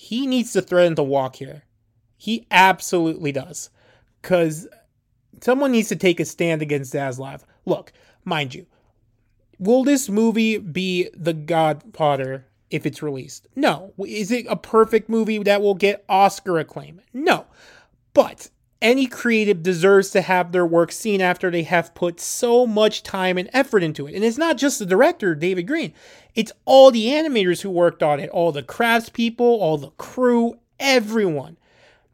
he 0.00 0.28
needs 0.28 0.52
to 0.52 0.62
threaten 0.62 0.94
to 0.94 1.02
walk 1.02 1.34
here. 1.34 1.64
He 2.16 2.46
absolutely 2.52 3.32
does. 3.32 3.68
Because 4.22 4.68
someone 5.40 5.72
needs 5.72 5.88
to 5.88 5.96
take 5.96 6.20
a 6.20 6.24
stand 6.24 6.62
against 6.62 6.94
Zaslav. 6.94 7.42
Look, 7.66 7.92
mind 8.24 8.54
you, 8.54 8.66
will 9.58 9.82
this 9.82 10.08
movie 10.08 10.56
be 10.58 11.10
The 11.14 11.32
Godfather 11.32 12.46
if 12.70 12.86
it's 12.86 13.02
released? 13.02 13.48
No. 13.56 13.92
Is 14.06 14.30
it 14.30 14.46
a 14.48 14.54
perfect 14.54 15.08
movie 15.08 15.42
that 15.42 15.62
will 15.62 15.74
get 15.74 16.04
Oscar 16.08 16.60
acclaim? 16.60 17.00
No. 17.12 17.46
But 18.14 18.50
any 18.80 19.06
creative 19.06 19.62
deserves 19.62 20.10
to 20.10 20.20
have 20.20 20.52
their 20.52 20.66
work 20.66 20.92
seen 20.92 21.20
after 21.20 21.50
they 21.50 21.64
have 21.64 21.94
put 21.94 22.20
so 22.20 22.66
much 22.66 23.02
time 23.02 23.36
and 23.36 23.50
effort 23.52 23.82
into 23.82 24.06
it. 24.06 24.14
And 24.14 24.24
it's 24.24 24.38
not 24.38 24.56
just 24.56 24.78
the 24.78 24.86
director, 24.86 25.34
David 25.34 25.66
Green, 25.66 25.92
it's 26.34 26.52
all 26.64 26.90
the 26.90 27.06
animators 27.06 27.62
who 27.62 27.70
worked 27.70 28.02
on 28.02 28.20
it, 28.20 28.30
all 28.30 28.52
the 28.52 28.62
craftspeople, 28.62 29.40
all 29.40 29.78
the 29.78 29.90
crew, 29.90 30.58
everyone. 30.78 31.56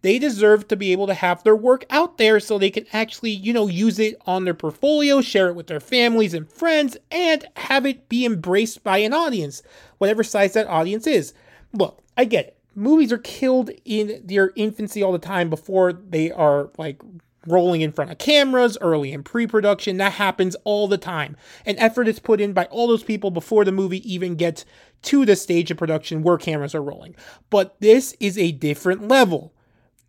They 0.01 0.19
deserve 0.19 0.69
to 0.69 0.77
be 0.77 0.93
able 0.93 1.07
to 1.07 1.15
have 1.15 1.43
their 1.45 1.57
work 1.57 1.87
out 1.89 2.19
there 2.19 2.39
so 2.39 2.59
they 2.59 2.71
can 2.71 2.85
actually, 2.93 3.31
you 3.31 3.55
know, 3.55 3.69
use 3.69 3.99
it 3.99 4.17
on 4.27 4.45
their 4.45 4.53
portfolio, 4.53 5.23
share 5.23 5.49
it 5.49 5.57
with 5.57 5.67
their 5.67 5.81
families 5.81 6.35
and 6.35 6.51
friends, 6.51 6.97
and 7.11 7.47
have 7.57 7.87
it 7.87 8.09
be 8.11 8.27
embraced 8.27 8.85
by 8.85 8.99
an 8.99 9.15
audience, 9.15 9.63
whatever 9.97 10.23
size 10.23 10.53
that 10.53 10.67
audience 10.67 11.07
is. 11.07 11.33
Look, 11.73 12.03
I 12.19 12.27
get 12.27 12.47
it 12.49 12.59
movies 12.75 13.13
are 13.13 13.19
killed 13.19 13.71
in 13.85 14.23
their 14.25 14.53
infancy 14.57 15.03
all 15.03 15.13
the 15.13 15.19
time 15.19 15.51
before 15.51 15.93
they 15.93 16.31
are 16.31 16.71
like 16.79 17.03
rolling 17.47 17.83
in 17.83 17.93
front 17.93 18.11
of 18.11 18.19
cameras 18.19 18.79
early 18.81 19.13
in 19.13 19.23
pre-production. 19.23 19.99
That 19.99 20.15
happens 20.15 20.57
all 20.65 20.89
the 20.89 20.99
time. 20.99 21.37
And 21.67 21.79
effort 21.79 22.09
is 22.09 22.19
put 22.19 22.41
in 22.41 22.53
by 22.53 22.65
all 22.67 22.87
those 22.87 23.05
people 23.05 23.31
before 23.31 23.65
the 23.65 23.73
movie 23.73 24.11
even 24.11 24.37
gets 24.37 24.65
to 25.03 25.25
the 25.27 25.37
stage 25.37 25.71
of 25.71 25.77
production 25.77 26.23
where 26.23 26.39
cameras 26.39 26.75
are 26.75 26.83
rolling. 26.83 27.15
But 27.51 27.77
this 27.81 28.17
is 28.21 28.39
a 28.39 28.53
different 28.53 29.09
level. 29.09 29.53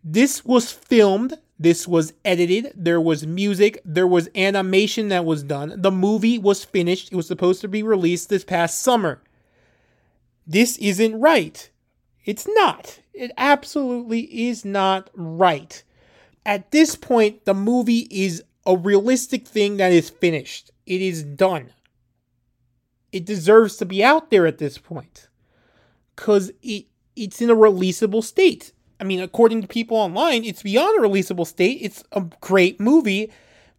This 0.02 0.44
was 0.44 0.72
filmed 0.72 1.38
this 1.58 1.88
was 1.88 2.12
edited 2.24 2.72
there 2.76 3.00
was 3.00 3.26
music 3.26 3.80
there 3.84 4.06
was 4.06 4.28
animation 4.34 5.08
that 5.08 5.24
was 5.24 5.42
done. 5.42 5.74
The 5.76 5.90
movie 5.90 6.38
was 6.38 6.64
finished 6.64 7.10
it 7.10 7.16
was 7.16 7.26
supposed 7.26 7.60
to 7.62 7.68
be 7.68 7.82
released 7.82 8.28
this 8.28 8.44
past 8.44 8.80
summer. 8.80 9.22
This 10.46 10.76
isn't 10.76 11.18
right 11.18 11.70
it's 12.26 12.46
not. 12.46 13.00
It 13.14 13.30
absolutely 13.38 14.48
is 14.48 14.64
not 14.64 15.08
right. 15.14 15.82
At 16.44 16.70
this 16.72 16.96
point, 16.96 17.44
the 17.44 17.54
movie 17.54 18.06
is 18.10 18.42
a 18.66 18.76
realistic 18.76 19.46
thing 19.46 19.78
that 19.78 19.92
is 19.92 20.10
finished. 20.10 20.72
It 20.84 21.00
is 21.00 21.22
done. 21.22 21.72
It 23.12 23.24
deserves 23.24 23.76
to 23.76 23.86
be 23.86 24.04
out 24.04 24.30
there 24.30 24.46
at 24.46 24.58
this 24.58 24.76
point. 24.76 25.28
Cause 26.16 26.50
it 26.62 26.86
it's 27.14 27.40
in 27.40 27.48
a 27.48 27.56
releasable 27.56 28.22
state. 28.22 28.72
I 29.00 29.04
mean, 29.04 29.20
according 29.20 29.62
to 29.62 29.68
people 29.68 29.96
online, 29.96 30.44
it's 30.44 30.62
beyond 30.62 30.98
a 30.98 31.08
releasable 31.08 31.46
state. 31.46 31.78
It's 31.80 32.04
a 32.12 32.22
great 32.40 32.78
movie 32.78 33.32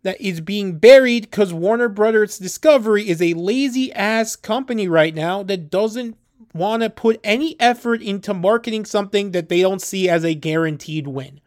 that 0.04 0.20
is 0.20 0.42
being 0.42 0.80
buried 0.80 1.24
because 1.24 1.54
Warner 1.54 1.90
Brothers 1.90 2.38
Discovery 2.38 3.08
is 3.08 3.22
a 3.22 3.34
lazy 3.34 3.94
ass 3.94 4.36
company 4.36 4.88
right 4.88 5.14
now 5.14 5.44
that 5.44 5.70
doesn't 5.70 6.18
want 6.54 6.84
to 6.84 6.90
put 6.90 7.20
any 7.24 7.60
effort 7.60 8.02
into 8.02 8.34
marketing 8.34 8.86
something 8.86 9.32
that 9.32 9.50
they 9.50 9.62
don't 9.62 9.82
see 9.82 10.10
as 10.10 10.24
a 10.24 10.34
guaranteed 10.34 11.08
win. 11.08 11.40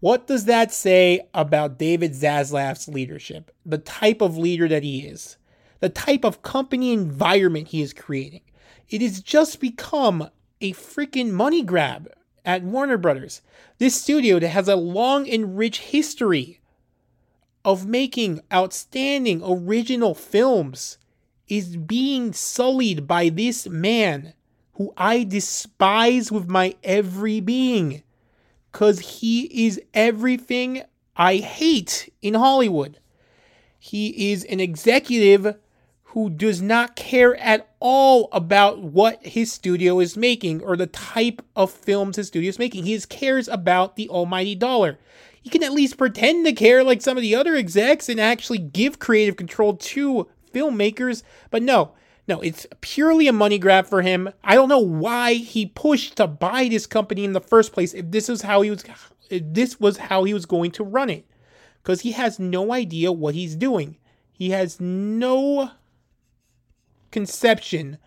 What 0.00 0.26
does 0.26 0.44
that 0.44 0.72
say 0.72 1.26
about 1.34 1.78
David 1.78 2.12
Zaslav's 2.12 2.88
leadership? 2.88 3.50
The 3.64 3.78
type 3.78 4.20
of 4.20 4.36
leader 4.36 4.68
that 4.68 4.82
he 4.82 5.06
is, 5.06 5.36
the 5.80 5.88
type 5.88 6.24
of 6.24 6.42
company 6.42 6.92
environment 6.92 7.68
he 7.68 7.82
is 7.82 7.92
creating. 7.92 8.42
It 8.88 9.02
has 9.02 9.20
just 9.20 9.60
become 9.60 10.30
a 10.60 10.72
freaking 10.74 11.30
money 11.30 11.62
grab 11.62 12.08
at 12.44 12.62
Warner 12.62 12.98
Brothers. 12.98 13.42
This 13.78 14.00
studio 14.00 14.38
that 14.38 14.48
has 14.48 14.68
a 14.68 14.76
long 14.76 15.28
and 15.28 15.58
rich 15.58 15.80
history 15.80 16.60
of 17.64 17.86
making 17.86 18.40
outstanding 18.52 19.42
original 19.44 20.14
films 20.14 20.98
is 21.48 21.76
being 21.76 22.32
sullied 22.32 23.06
by 23.06 23.28
this 23.28 23.68
man 23.68 24.34
who 24.76 24.92
I 24.96 25.24
despise 25.24 26.30
with 26.30 26.48
my 26.48 26.74
every 26.84 27.40
being 27.40 28.02
because 28.70 29.00
he 29.00 29.66
is 29.66 29.80
everything 29.94 30.82
I 31.16 31.36
hate 31.36 32.12
in 32.20 32.34
Hollywood. 32.34 32.98
He 33.78 34.32
is 34.32 34.44
an 34.44 34.60
executive 34.60 35.56
who 36.04 36.28
does 36.28 36.60
not 36.60 36.94
care 36.94 37.36
at 37.36 37.70
all 37.80 38.28
about 38.32 38.82
what 38.82 39.24
his 39.24 39.50
studio 39.50 39.98
is 39.98 40.16
making 40.16 40.62
or 40.62 40.76
the 40.76 40.86
type 40.86 41.40
of 41.54 41.70
films 41.70 42.16
his 42.16 42.26
studio 42.26 42.50
is 42.50 42.58
making. 42.58 42.84
He 42.84 42.94
just 42.94 43.08
cares 43.08 43.48
about 43.48 43.96
the 43.96 44.10
almighty 44.10 44.54
dollar. 44.54 44.98
He 45.40 45.48
can 45.48 45.62
at 45.62 45.72
least 45.72 45.96
pretend 45.96 46.44
to 46.44 46.52
care 46.52 46.84
like 46.84 47.00
some 47.00 47.16
of 47.16 47.22
the 47.22 47.34
other 47.34 47.54
execs 47.54 48.10
and 48.10 48.20
actually 48.20 48.58
give 48.58 48.98
creative 48.98 49.36
control 49.36 49.74
to 49.74 50.28
filmmakers, 50.52 51.22
but 51.50 51.62
no, 51.62 51.92
no, 52.28 52.40
it's 52.40 52.66
purely 52.80 53.28
a 53.28 53.32
money 53.32 53.58
grab 53.58 53.86
for 53.86 54.02
him. 54.02 54.30
I 54.42 54.54
don't 54.54 54.68
know 54.68 54.80
why 54.80 55.34
he 55.34 55.66
pushed 55.66 56.16
to 56.16 56.26
buy 56.26 56.68
this 56.68 56.86
company 56.86 57.24
in 57.24 57.32
the 57.32 57.40
first 57.40 57.72
place 57.72 57.94
if 57.94 58.10
this 58.10 58.28
is 58.28 58.42
how 58.42 58.62
he 58.62 58.70
was 58.70 58.84
this 59.30 59.78
was 59.78 59.96
how 59.96 60.24
he 60.24 60.34
was 60.34 60.46
going 60.46 60.72
to 60.72 60.84
run 60.84 61.10
it. 61.10 61.26
Cuz 61.84 62.00
he 62.00 62.12
has 62.12 62.38
no 62.38 62.72
idea 62.72 63.12
what 63.12 63.34
he's 63.34 63.54
doing. 63.54 63.96
He 64.32 64.50
has 64.50 64.80
no 64.80 65.70
conception 67.10 67.98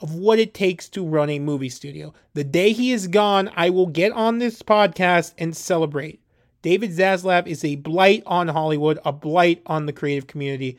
of 0.00 0.14
what 0.14 0.38
it 0.38 0.54
takes 0.54 0.88
to 0.90 1.06
run 1.06 1.30
a 1.30 1.38
movie 1.38 1.68
studio. 1.68 2.14
The 2.34 2.44
day 2.44 2.72
he 2.72 2.92
is 2.92 3.08
gone, 3.08 3.50
I 3.56 3.70
will 3.70 3.86
get 3.86 4.12
on 4.12 4.38
this 4.38 4.62
podcast 4.62 5.32
and 5.38 5.56
celebrate. 5.56 6.20
David 6.62 6.90
Zaslav 6.90 7.46
is 7.46 7.64
a 7.64 7.76
blight 7.76 8.22
on 8.26 8.48
Hollywood, 8.48 8.98
a 9.04 9.12
blight 9.12 9.62
on 9.66 9.86
the 9.86 9.92
creative 9.92 10.26
community 10.26 10.78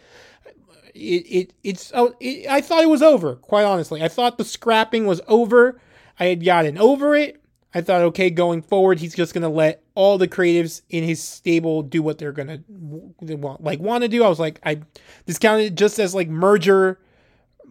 it, 0.97 1.25
it 1.27 1.53
it's 1.63 1.91
oh, 1.93 2.15
it, 2.19 2.47
I 2.49 2.61
thought 2.61 2.83
it 2.83 2.89
was 2.89 3.01
over. 3.01 3.35
Quite 3.35 3.63
honestly, 3.63 4.03
I 4.03 4.07
thought 4.07 4.37
the 4.37 4.45
scrapping 4.45 5.05
was 5.05 5.21
over. 5.27 5.79
I 6.19 6.25
had 6.25 6.43
gotten 6.43 6.77
over 6.77 7.15
it. 7.15 7.41
I 7.73 7.81
thought, 7.81 8.01
okay, 8.01 8.29
going 8.29 8.61
forward, 8.61 8.99
he's 8.99 9.13
just 9.13 9.33
gonna 9.33 9.49
let 9.49 9.83
all 9.93 10.17
the 10.17 10.27
creatives 10.27 10.81
in 10.89 11.03
his 11.03 11.21
stable 11.21 11.83
do 11.83 12.01
what 12.01 12.17
they're 12.17 12.31
gonna 12.31 12.63
they 13.21 13.35
want, 13.35 13.63
like 13.63 13.79
want 13.79 14.03
to 14.03 14.07
do. 14.07 14.23
I 14.23 14.29
was 14.29 14.39
like, 14.39 14.59
I 14.63 14.81
discounted 15.25 15.67
it 15.67 15.75
just 15.75 15.99
as 15.99 16.15
like 16.15 16.29
merger, 16.29 16.99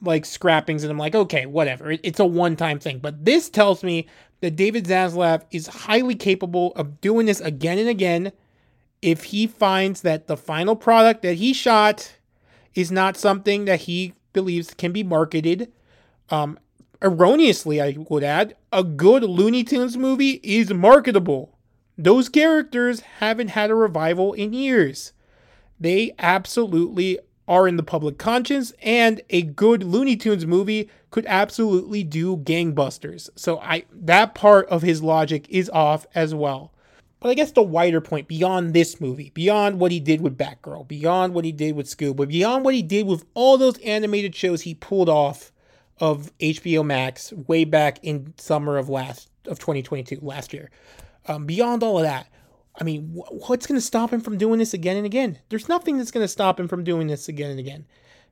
like 0.02 0.24
scrappings, 0.24 0.84
and 0.84 0.90
I'm 0.90 0.98
like, 0.98 1.14
okay, 1.14 1.46
whatever. 1.46 1.90
It, 1.90 2.00
it's 2.02 2.20
a 2.20 2.26
one 2.26 2.56
time 2.56 2.78
thing. 2.78 2.98
But 2.98 3.24
this 3.24 3.48
tells 3.48 3.82
me 3.82 4.06
that 4.40 4.56
David 4.56 4.84
Zaslav 4.84 5.42
is 5.50 5.66
highly 5.66 6.14
capable 6.14 6.72
of 6.74 7.00
doing 7.00 7.26
this 7.26 7.40
again 7.40 7.78
and 7.78 7.88
again. 7.88 8.32
If 9.02 9.24
he 9.24 9.46
finds 9.46 10.00
that 10.02 10.26
the 10.26 10.36
final 10.36 10.74
product 10.74 11.22
that 11.22 11.34
he 11.34 11.52
shot 11.52 12.15
is 12.76 12.92
not 12.92 13.16
something 13.16 13.64
that 13.64 13.80
he 13.80 14.14
believes 14.32 14.72
can 14.74 14.92
be 14.92 15.02
marketed. 15.02 15.72
Um, 16.30 16.58
erroneously, 17.02 17.80
I 17.80 17.96
would 18.08 18.22
add, 18.22 18.54
a 18.70 18.84
good 18.84 19.24
Looney 19.24 19.64
Tunes 19.64 19.96
movie 19.96 20.40
is 20.44 20.72
marketable. 20.72 21.58
Those 21.98 22.28
characters 22.28 23.00
haven't 23.00 23.48
had 23.48 23.70
a 23.70 23.74
revival 23.74 24.34
in 24.34 24.52
years. 24.52 25.12
They 25.80 26.12
absolutely 26.18 27.18
are 27.48 27.66
in 27.66 27.76
the 27.76 27.82
public 27.82 28.18
conscience, 28.18 28.72
and 28.82 29.22
a 29.30 29.42
good 29.42 29.82
Looney 29.82 30.16
Tunes 30.16 30.46
movie 30.46 30.90
could 31.10 31.24
absolutely 31.26 32.02
do 32.02 32.36
gangbusters. 32.36 33.30
So 33.36 33.58
I 33.60 33.84
that 33.92 34.34
part 34.34 34.68
of 34.68 34.82
his 34.82 35.02
logic 35.02 35.46
is 35.48 35.70
off 35.70 36.06
as 36.14 36.34
well. 36.34 36.72
But 37.26 37.32
I 37.32 37.34
guess 37.34 37.50
the 37.50 37.60
wider 37.60 38.00
point 38.00 38.28
beyond 38.28 38.72
this 38.72 39.00
movie, 39.00 39.30
beyond 39.34 39.80
what 39.80 39.90
he 39.90 39.98
did 39.98 40.20
with 40.20 40.38
Batgirl, 40.38 40.86
beyond 40.86 41.34
what 41.34 41.44
he 41.44 41.50
did 41.50 41.74
with 41.74 41.88
Scoob, 41.88 42.28
beyond 42.28 42.64
what 42.64 42.72
he 42.72 42.82
did 42.82 43.04
with 43.04 43.24
all 43.34 43.58
those 43.58 43.78
animated 43.78 44.32
shows 44.32 44.62
he 44.62 44.74
pulled 44.74 45.08
off 45.08 45.50
of 45.98 46.30
HBO 46.38 46.86
Max 46.86 47.32
way 47.32 47.64
back 47.64 47.98
in 48.04 48.32
summer 48.38 48.78
of 48.78 48.88
last 48.88 49.28
of 49.44 49.58
2022 49.58 50.20
last 50.22 50.52
year. 50.52 50.70
Um, 51.26 51.46
beyond 51.46 51.82
all 51.82 51.98
of 51.98 52.04
that, 52.04 52.28
I 52.80 52.84
mean, 52.84 53.08
wh- 53.08 53.48
what's 53.50 53.66
going 53.66 53.80
to 53.80 53.84
stop 53.84 54.12
him 54.12 54.20
from 54.20 54.38
doing 54.38 54.60
this 54.60 54.72
again 54.72 54.96
and 54.96 55.04
again? 55.04 55.40
There's 55.48 55.68
nothing 55.68 55.98
that's 55.98 56.12
going 56.12 56.22
to 56.22 56.28
stop 56.28 56.60
him 56.60 56.68
from 56.68 56.84
doing 56.84 57.08
this 57.08 57.28
again 57.28 57.50
and 57.50 57.58
again. 57.58 57.86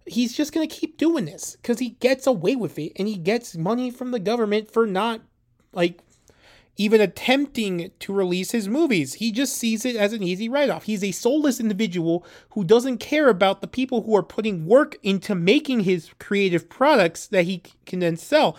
He's 0.07 0.37
just 0.37 0.53
going 0.53 0.69
to 0.69 0.73
keep 0.73 0.99
doing 0.99 1.25
this 1.25 1.57
because 1.57 1.81
he 1.81 1.91
gets 1.99 2.29
away 2.29 2.55
with 2.55 2.79
it 2.79 2.93
and 2.95 3.09
he 3.09 3.17
gets 3.17 3.57
money 3.57 3.91
from 3.91 4.13
the 4.13 4.21
government 4.21 4.71
for 4.71 4.87
not 4.87 5.21
like 5.73 5.99
even 6.77 7.01
attempting 7.01 7.91
to 8.01 8.13
release 8.13 8.51
his 8.51 8.69
movies. 8.69 9.15
He 9.15 9.31
just 9.31 9.57
sees 9.57 9.85
it 9.85 9.97
as 9.97 10.13
an 10.13 10.23
easy 10.23 10.49
write 10.49 10.71
off. 10.71 10.85
He's 10.85 11.05
a 11.05 11.13
soulless 11.13 11.61
individual 11.61 12.27
who 12.51 12.65
doesn't 12.65 12.99
care 12.99 13.29
about 13.29 13.61
the 13.61 13.69
people 13.69 14.03
who 14.03 14.17
are 14.17 14.23
putting 14.23 14.67
work 14.67 14.97
into 15.03 15.35
making 15.35 15.81
his 15.81 16.11
creative 16.19 16.69
products 16.69 17.27
that 17.29 17.45
he 17.45 17.63
can 17.87 18.01
then 18.01 18.17
sell. 18.17 18.57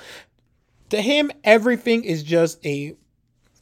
To 0.89 1.01
him, 1.01 1.31
everything 1.43 2.03
is 2.03 2.23
just 2.23 2.65
a 2.65 2.95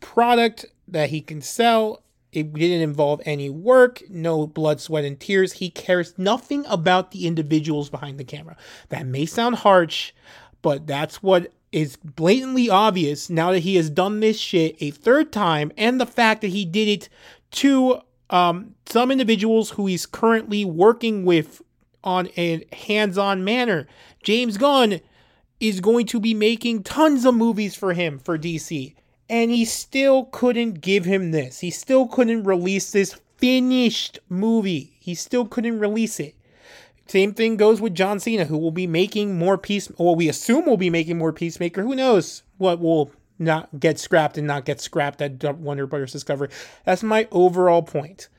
product 0.02 0.66
that 0.88 1.10
he 1.10 1.22
can 1.22 1.42
sell. 1.42 2.04
It 2.32 2.54
didn't 2.54 2.82
involve 2.82 3.22
any 3.26 3.50
work, 3.50 4.02
no 4.10 4.48
blood, 4.48 4.82
sweat, 4.82 5.06
and 5.06 5.20
tears. 5.20 5.54
He 5.54 5.70
cares 5.70 6.18
nothing 6.18 6.66
about 6.68 7.12
the 7.12 7.28
individuals 7.28 7.89
behind 7.89 8.20
the 8.20 8.24
camera. 8.24 8.58
That 8.89 9.06
may 9.06 9.26
sound 9.26 9.58
harsh, 9.58 10.13
but 10.62 10.86
that's 10.88 11.24
what 11.24 11.52
is 11.73 11.97
blatantly 11.97 12.69
obvious 12.69 13.29
now 13.29 13.51
that 13.51 13.59
he 13.59 13.75
has 13.75 13.89
done 13.89 14.19
this 14.19 14.39
shit 14.39 14.75
a 14.79 14.91
third 14.91 15.31
time, 15.31 15.71
and 15.77 15.99
the 15.99 16.05
fact 16.05 16.41
that 16.41 16.49
he 16.49 16.65
did 16.65 16.88
it 16.88 17.09
to 17.51 18.01
um, 18.29 18.75
some 18.86 19.12
individuals 19.12 19.71
who 19.71 19.88
he's 19.88 20.05
currently 20.05 20.63
working 20.65 21.25
with 21.25 21.62
on 22.03 22.29
a 22.38 22.65
hands 22.73 23.17
on 23.17 23.43
manner. 23.43 23.88
James 24.23 24.57
Gunn 24.57 25.01
is 25.59 25.79
going 25.79 26.05
to 26.07 26.19
be 26.19 26.33
making 26.33 26.83
tons 26.83 27.25
of 27.25 27.36
movies 27.36 27.75
for 27.75 27.93
him 27.93 28.19
for 28.19 28.38
DC. 28.38 28.95
And 29.29 29.49
he 29.49 29.65
still 29.65 30.25
couldn't 30.25 30.81
give 30.81 31.05
him 31.05 31.31
this. 31.31 31.59
He 31.59 31.71
still 31.71 32.07
couldn't 32.07 32.43
release 32.43 32.91
this 32.91 33.19
finished 33.38 34.19
movie. 34.29 34.97
He 34.99 35.15
still 35.15 35.45
couldn't 35.45 35.79
release 35.79 36.19
it. 36.19 36.36
Same 37.08 37.34
thing 37.34 37.58
goes 37.58 37.82
with 37.82 37.96
John 37.96 38.20
Cena, 38.20 38.46
who 38.46 38.58
will 38.58 38.72
be 38.72 38.88
making 38.88 39.38
more 39.38 39.58
Peace. 39.58 39.92
Well, 39.98 40.16
we 40.16 40.30
assume 40.30 40.66
will 40.66 40.78
be 40.78 40.89
making 40.89 41.18
more 41.18 41.34
Peacemaker. 41.34 41.84
Who 41.84 41.96
knows 41.96 42.44
what 42.58 42.80
will 42.80 43.12
not 43.38 43.80
get 43.80 44.00
scrapped 44.00 44.38
and 44.38 44.48
not 44.48 44.66
get 44.66 44.80
scrapped 44.80 45.22
at 45.22 45.58
Warner 45.58 45.86
Brothers 45.86 46.13
Discovery. 46.13 46.50
That's 46.86 47.04
my 47.04 47.28
overall 47.32 47.82
point. 47.82 48.30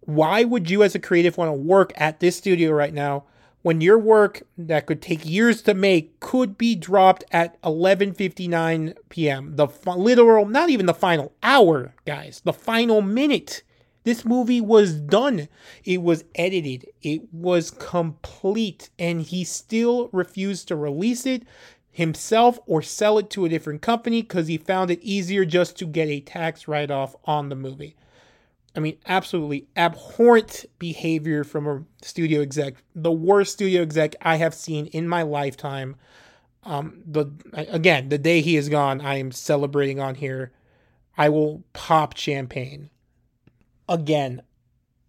Why 0.00 0.44
would 0.44 0.70
you, 0.70 0.82
as 0.82 0.94
a 0.94 0.98
creative, 0.98 1.36
want 1.36 1.50
to 1.50 1.52
work 1.52 1.92
at 1.96 2.20
this 2.20 2.36
studio 2.36 2.70
right 2.70 2.94
now 2.94 3.24
when 3.62 3.80
your 3.80 3.98
work 3.98 4.42
that 4.56 4.86
could 4.86 5.02
take 5.02 5.26
years 5.26 5.60
to 5.62 5.74
make 5.74 6.18
could 6.20 6.56
be 6.56 6.74
dropped 6.74 7.24
at 7.30 7.60
11:59 7.62 8.96
p.m. 9.10 9.56
The 9.56 9.68
literal, 9.86 10.46
not 10.46 10.70
even 10.70 10.86
the 10.86 10.94
final 10.94 11.32
hour, 11.42 11.94
guys, 12.06 12.40
the 12.44 12.52
final 12.52 13.02
minute. 13.02 13.62
This 14.08 14.24
movie 14.24 14.62
was 14.62 14.94
done. 14.94 15.48
It 15.84 16.00
was 16.00 16.24
edited. 16.34 16.86
It 17.02 17.30
was 17.30 17.70
complete 17.70 18.88
and 18.98 19.20
he 19.20 19.44
still 19.44 20.08
refused 20.14 20.68
to 20.68 20.76
release 20.76 21.26
it 21.26 21.42
himself 21.90 22.58
or 22.64 22.80
sell 22.80 23.18
it 23.18 23.28
to 23.28 23.44
a 23.44 23.50
different 23.50 23.82
company 23.82 24.22
cuz 24.22 24.46
he 24.46 24.56
found 24.56 24.90
it 24.90 25.02
easier 25.02 25.44
just 25.44 25.76
to 25.76 25.86
get 25.86 26.08
a 26.08 26.20
tax 26.20 26.66
write-off 26.66 27.16
on 27.26 27.50
the 27.50 27.54
movie. 27.54 27.96
I 28.74 28.80
mean, 28.80 28.96
absolutely 29.04 29.68
abhorrent 29.76 30.64
behavior 30.78 31.44
from 31.44 31.66
a 31.66 31.84
studio 32.00 32.40
exec. 32.40 32.76
The 32.94 33.12
worst 33.12 33.52
studio 33.52 33.82
exec 33.82 34.16
I 34.22 34.36
have 34.36 34.54
seen 34.54 34.86
in 34.86 35.06
my 35.06 35.20
lifetime. 35.20 35.96
Um, 36.62 37.02
the 37.04 37.26
again, 37.52 38.08
the 38.08 38.16
day 38.16 38.40
he 38.40 38.56
is 38.56 38.70
gone, 38.70 39.02
I 39.02 39.18
am 39.18 39.32
celebrating 39.32 40.00
on 40.00 40.14
here. 40.14 40.52
I 41.18 41.28
will 41.28 41.62
pop 41.74 42.16
champagne. 42.16 42.88
Again, 43.88 44.42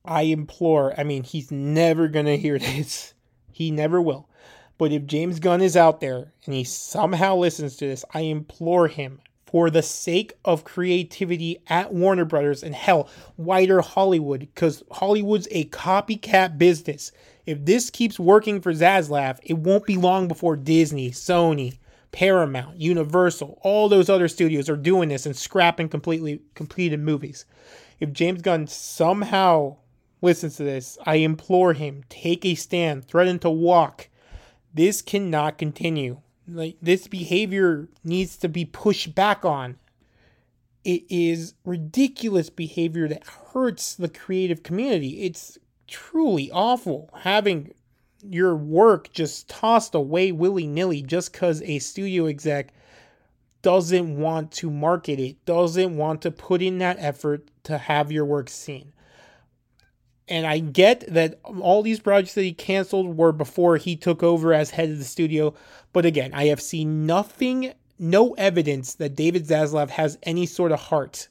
I 0.05 0.23
implore. 0.23 0.97
I 0.97 1.03
mean, 1.03 1.23
he's 1.23 1.51
never 1.51 2.07
gonna 2.07 2.37
hear 2.37 2.57
this. 2.59 3.13
He 3.51 3.71
never 3.71 4.01
will. 4.01 4.29
But 4.77 4.93
if 4.93 5.05
James 5.05 5.39
Gunn 5.39 5.61
is 5.61 5.75
out 5.75 5.99
there 5.99 6.31
and 6.45 6.55
he 6.55 6.63
somehow 6.63 7.35
listens 7.35 7.75
to 7.77 7.87
this, 7.87 8.05
I 8.13 8.21
implore 8.21 8.87
him 8.87 9.19
for 9.45 9.69
the 9.69 9.81
sake 9.81 10.33
of 10.45 10.63
creativity 10.63 11.57
at 11.67 11.91
Warner 11.93 12.23
Brothers 12.23 12.63
and 12.63 12.75
hell, 12.75 13.09
wider 13.35 13.81
Hollywood, 13.81 14.41
because 14.41 14.83
Hollywood's 14.91 15.47
a 15.51 15.65
copycat 15.65 16.57
business. 16.57 17.11
If 17.45 17.65
this 17.65 17.89
keeps 17.89 18.19
working 18.19 18.61
for 18.61 18.73
Zaslav, 18.73 19.39
it 19.43 19.57
won't 19.57 19.85
be 19.85 19.97
long 19.97 20.27
before 20.27 20.55
Disney, 20.55 21.09
Sony, 21.09 21.79
Paramount, 22.11 22.77
Universal, 22.77 23.59
all 23.63 23.89
those 23.89 24.09
other 24.09 24.27
studios 24.27 24.69
are 24.69 24.77
doing 24.77 25.09
this 25.09 25.25
and 25.25 25.35
scrapping 25.35 25.89
completely 25.89 26.41
completed 26.53 26.99
movies. 26.99 27.45
If 27.99 28.13
James 28.13 28.41
Gunn 28.41 28.67
somehow 28.67 29.77
listens 30.21 30.57
to 30.57 30.63
this, 30.63 30.97
I 31.05 31.15
implore 31.15 31.73
him, 31.73 32.03
take 32.09 32.45
a 32.45 32.55
stand, 32.55 33.05
threaten 33.05 33.39
to 33.39 33.49
walk. 33.49 34.09
This 34.73 35.01
cannot 35.01 35.57
continue 35.57 36.21
like 36.51 36.77
this 36.81 37.07
behavior 37.07 37.87
needs 38.03 38.37
to 38.37 38.49
be 38.49 38.65
pushed 38.65 39.15
back 39.15 39.45
on. 39.45 39.77
It 40.83 41.03
is 41.09 41.53
ridiculous 41.65 42.49
behavior 42.49 43.07
that 43.07 43.27
hurts 43.53 43.95
the 43.95 44.09
creative 44.09 44.63
community. 44.63 45.23
It's 45.23 45.57
truly 45.87 46.49
awful 46.51 47.09
having 47.21 47.73
your 48.21 48.55
work 48.55 49.11
just 49.13 49.47
tossed 49.47 49.95
away 49.95 50.31
willy 50.31 50.67
nilly 50.67 51.01
just 51.01 51.31
because 51.31 51.61
a 51.63 51.79
studio 51.79 52.25
exec 52.25 52.73
doesn't 53.61 54.17
want 54.17 54.51
to 54.53 54.69
market 54.69 55.19
it, 55.19 55.43
doesn't 55.45 55.97
want 55.97 56.21
to 56.21 56.31
put 56.31 56.61
in 56.61 56.77
that 56.79 56.97
effort 56.99 57.49
to 57.63 57.77
have 57.77 58.11
your 58.11 58.25
work 58.25 58.49
seen. 58.49 58.93
And 60.27 60.45
I 60.45 60.59
get 60.59 61.11
that 61.11 61.39
all 61.43 61.81
these 61.81 61.99
projects 61.99 62.35
that 62.35 62.43
he 62.43 62.53
canceled 62.53 63.17
were 63.17 63.31
before 63.31 63.77
he 63.77 63.95
took 63.95 64.21
over 64.21 64.53
as 64.53 64.69
head 64.69 64.89
of 64.89 64.99
the 64.99 65.03
studio. 65.03 65.55
But 65.91 66.05
again, 66.05 66.33
I 66.33 66.45
have 66.45 66.61
seen 66.61 67.07
nothing, 67.07 67.73
no 67.97 68.33
evidence 68.33 68.95
that 68.95 69.15
David 69.15 69.47
Zaslav 69.47 69.89
has 69.89 70.19
any 70.23 70.45
sort 70.45 70.71
of 70.71 70.79
heart 70.79 71.27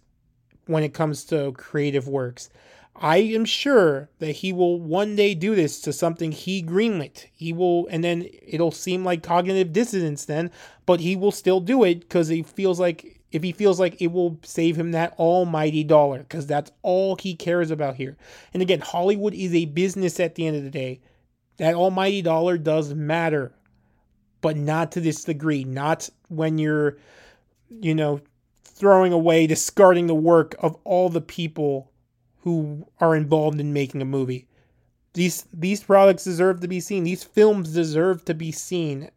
when 0.66 0.82
it 0.82 0.94
comes 0.94 1.24
to 1.26 1.52
creative 1.52 2.08
works. 2.08 2.50
I 3.00 3.18
am 3.18 3.44
sure 3.44 4.10
that 4.18 4.36
he 4.36 4.52
will 4.52 4.80
one 4.80 5.14
day 5.14 5.34
do 5.34 5.54
this 5.54 5.80
to 5.82 5.92
something 5.92 6.32
he 6.32 6.62
greenlit. 6.62 7.26
He 7.32 7.52
will, 7.52 7.86
and 7.88 8.02
then 8.02 8.28
it'll 8.42 8.72
seem 8.72 9.04
like 9.04 9.22
cognitive 9.22 9.72
dissonance 9.72 10.24
then, 10.24 10.50
but 10.84 11.00
he 11.00 11.14
will 11.14 11.30
still 11.30 11.60
do 11.60 11.84
it 11.84 12.00
because 12.00 12.28
he 12.28 12.42
feels 12.42 12.80
like 12.80 13.20
if 13.30 13.42
he 13.42 13.52
feels 13.52 13.78
like 13.78 14.00
it 14.00 14.10
will 14.10 14.40
save 14.42 14.76
him 14.76 14.92
that 14.92 15.12
almighty 15.18 15.84
dollar 15.84 16.20
because 16.20 16.46
that's 16.46 16.72
all 16.82 17.14
he 17.16 17.34
cares 17.34 17.70
about 17.70 17.96
here. 17.96 18.16
And 18.52 18.62
again, 18.62 18.80
Hollywood 18.80 19.34
is 19.34 19.54
a 19.54 19.66
business 19.66 20.18
at 20.18 20.34
the 20.34 20.46
end 20.46 20.56
of 20.56 20.64
the 20.64 20.70
day. 20.70 21.00
That 21.58 21.74
almighty 21.74 22.22
dollar 22.22 22.56
does 22.56 22.94
matter, 22.94 23.52
but 24.40 24.56
not 24.56 24.92
to 24.92 25.00
this 25.00 25.24
degree. 25.24 25.64
Not 25.64 26.08
when 26.28 26.58
you're, 26.58 26.96
you 27.68 27.94
know, 27.94 28.22
throwing 28.64 29.12
away, 29.12 29.46
discarding 29.46 30.06
the 30.06 30.14
work 30.14 30.54
of 30.60 30.76
all 30.84 31.10
the 31.10 31.20
people 31.20 31.92
who 32.48 32.88
are 32.98 33.14
involved 33.14 33.60
in 33.60 33.74
making 33.74 34.00
a 34.00 34.06
movie. 34.06 34.48
These 35.12 35.44
these 35.52 35.82
products 35.82 36.24
deserve 36.24 36.60
to 36.60 36.68
be 36.68 36.80
seen. 36.80 37.04
These 37.04 37.24
films 37.24 37.74
deserve 37.74 38.24
to 38.24 38.32
be 38.32 38.52
seen 38.52 39.10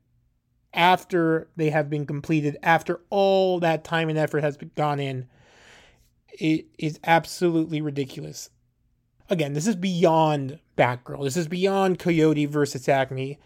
after 0.74 1.48
they 1.56 1.70
have 1.70 1.90
been 1.90 2.06
completed, 2.06 2.58
after 2.62 3.00
all 3.10 3.62
that 3.62 3.86
time 3.86 4.10
and 4.10 4.18
effort 4.18 4.44
has 4.44 4.58
gone 4.76 5.00
in, 5.00 5.28
it 6.28 6.66
is 6.78 7.00
absolutely 7.06 7.80
ridiculous. 7.80 8.50
Again, 9.30 9.54
this 9.54 9.68
is 9.68 9.78
beyond 9.78 10.60
Batgirl. 10.78 11.24
This 11.24 11.38
is 11.38 11.48
beyond 11.48 12.00
Coyote 12.00 12.46
versus 12.48 12.90
Acme. 12.90 13.40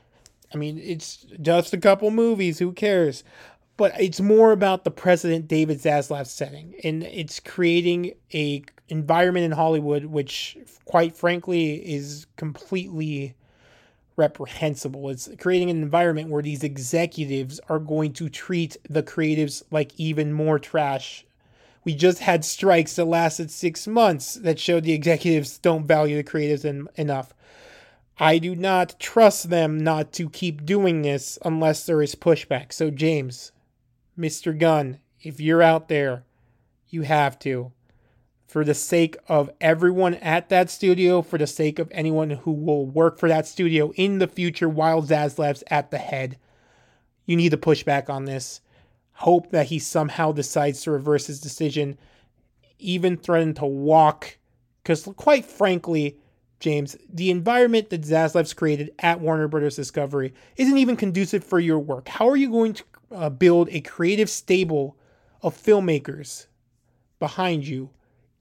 I 0.52 0.58
mean, 0.58 0.80
it's 0.80 1.28
just 1.40 1.74
a 1.74 1.80
couple 1.80 2.10
movies. 2.10 2.58
Who 2.58 2.72
cares? 2.72 3.24
But 3.78 4.00
it's 4.00 4.22
more 4.22 4.52
about 4.52 4.86
the 4.86 4.92
President 4.92 5.48
David 5.48 5.80
Zaslav 5.80 6.28
setting, 6.28 6.76
and 6.84 7.04
it's 7.04 7.42
creating 7.42 8.14
a 8.34 8.64
environment 8.88 9.46
in 9.46 9.52
Hollywood 9.52 10.06
which, 10.06 10.58
quite 10.86 11.16
frankly, 11.18 11.76
is 11.76 12.26
completely 12.38 13.36
reprehensible. 14.16 15.10
It's 15.10 15.30
creating 15.40 15.70
an 15.70 15.82
environment 15.82 16.30
where 16.30 16.42
these 16.42 16.64
executives 16.64 17.60
are 17.68 17.80
going 17.80 18.14
to 18.14 18.30
treat 18.30 18.78
the 18.90 19.04
creatives 19.04 19.64
like 19.72 19.92
even 19.98 20.32
more 20.32 20.60
trash. 20.60 21.26
We 21.84 21.96
just 21.96 22.20
had 22.20 22.46
strikes 22.46 22.96
that 22.96 23.06
lasted 23.06 23.52
six 23.52 23.88
months 23.88 24.36
that 24.36 24.60
showed 24.60 24.84
the 24.84 24.94
executives 24.94 25.58
don't 25.58 25.86
value 25.86 26.16
the 26.16 26.24
creatives 26.24 26.66
en- 26.66 26.88
enough. 26.96 27.34
I 28.18 28.38
do 28.38 28.56
not 28.56 28.98
trust 29.00 29.50
them 29.50 29.78
not 29.78 30.14
to 30.14 30.30
keep 30.30 30.66
doing 30.66 31.02
this 31.02 31.38
unless 31.44 31.86
there 31.86 32.02
is 32.02 32.16
pushback. 32.16 32.72
So, 32.72 32.90
James, 32.90 33.52
Mr. 34.18 34.58
Gunn, 34.58 35.00
if 35.22 35.40
you're 35.40 35.62
out 35.62 35.88
there, 35.90 36.24
you 36.90 37.02
have 37.02 37.38
to 37.40 37.72
for 38.48 38.64
the 38.64 38.74
sake 38.74 39.18
of 39.28 39.50
everyone 39.60 40.14
at 40.16 40.48
that 40.48 40.70
studio, 40.70 41.22
for 41.22 41.38
the 41.38 41.46
sake 41.46 41.78
of 41.78 41.90
anyone 41.92 42.30
who 42.30 42.52
will 42.52 42.86
work 42.86 43.20
for 43.20 43.28
that 43.28 43.46
studio 43.46 43.92
in 43.96 44.20
the 44.20 44.28
future 44.28 44.70
while 44.70 45.02
Zaslav's 45.02 45.64
at 45.68 45.92
the 45.92 45.98
head. 45.98 46.38
you 47.26 47.36
need 47.36 47.50
to 47.50 47.58
push 47.58 47.84
back 47.84 48.10
on 48.10 48.24
this. 48.26 48.62
Hope 49.14 49.52
that 49.52 49.66
he 49.66 49.80
somehow 49.80 50.32
decides 50.32 50.82
to 50.84 50.92
reverse 50.92 51.28
his 51.28 51.42
decision, 51.42 51.98
even 52.80 53.18
threaten 53.18 53.54
to 53.56 53.66
walk. 53.66 54.38
Because, 54.82 55.04
quite 55.18 55.44
frankly, 55.44 56.20
James, 56.60 56.96
the 57.12 57.32
environment 57.32 57.90
that 57.90 58.04
Zaslav's 58.04 58.54
created 58.54 58.92
at 59.00 59.20
Warner 59.20 59.48
Brothers 59.48 59.76
Discovery 59.76 60.34
isn't 60.56 60.78
even 60.78 60.96
conducive 60.96 61.44
for 61.44 61.60
your 61.60 61.80
work. 61.80 62.08
How 62.08 62.30
are 62.30 62.38
you 62.38 62.52
going 62.52 62.74
to 62.76 62.84
uh, 63.12 63.30
build 63.30 63.70
a 63.72 63.82
creative 63.82 64.30
stable 64.30 64.98
of 65.42 65.56
filmmakers 65.56 66.48
behind 67.20 67.68
you 67.68 67.90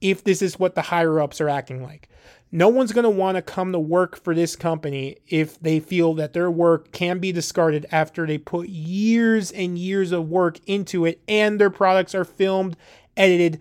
if 0.01 0.23
this 0.23 0.41
is 0.41 0.59
what 0.59 0.75
the 0.75 0.83
higher 0.83 1.19
ups 1.19 1.39
are 1.41 1.49
acting 1.49 1.81
like? 1.81 2.09
No 2.51 2.69
one's 2.69 2.93
going 2.93 3.03
to 3.03 3.09
want 3.09 3.35
to 3.35 3.41
come 3.41 3.71
to 3.71 3.79
work 3.79 4.21
for 4.23 4.33
this 4.33 4.55
company 4.55 5.17
if 5.27 5.59
they 5.59 5.79
feel 5.79 6.13
that 6.13 6.33
their 6.33 6.49
work 6.49 6.91
can 6.91 7.19
be 7.19 7.31
discarded 7.31 7.85
after 7.91 8.25
they 8.25 8.37
put 8.37 8.69
years 8.69 9.51
and 9.51 9.77
years 9.77 10.11
of 10.11 10.29
work 10.29 10.59
into 10.65 11.05
it 11.05 11.21
and 11.27 11.59
their 11.59 11.69
products 11.69 12.15
are 12.15 12.23
filmed, 12.23 12.77
edited, 13.17 13.59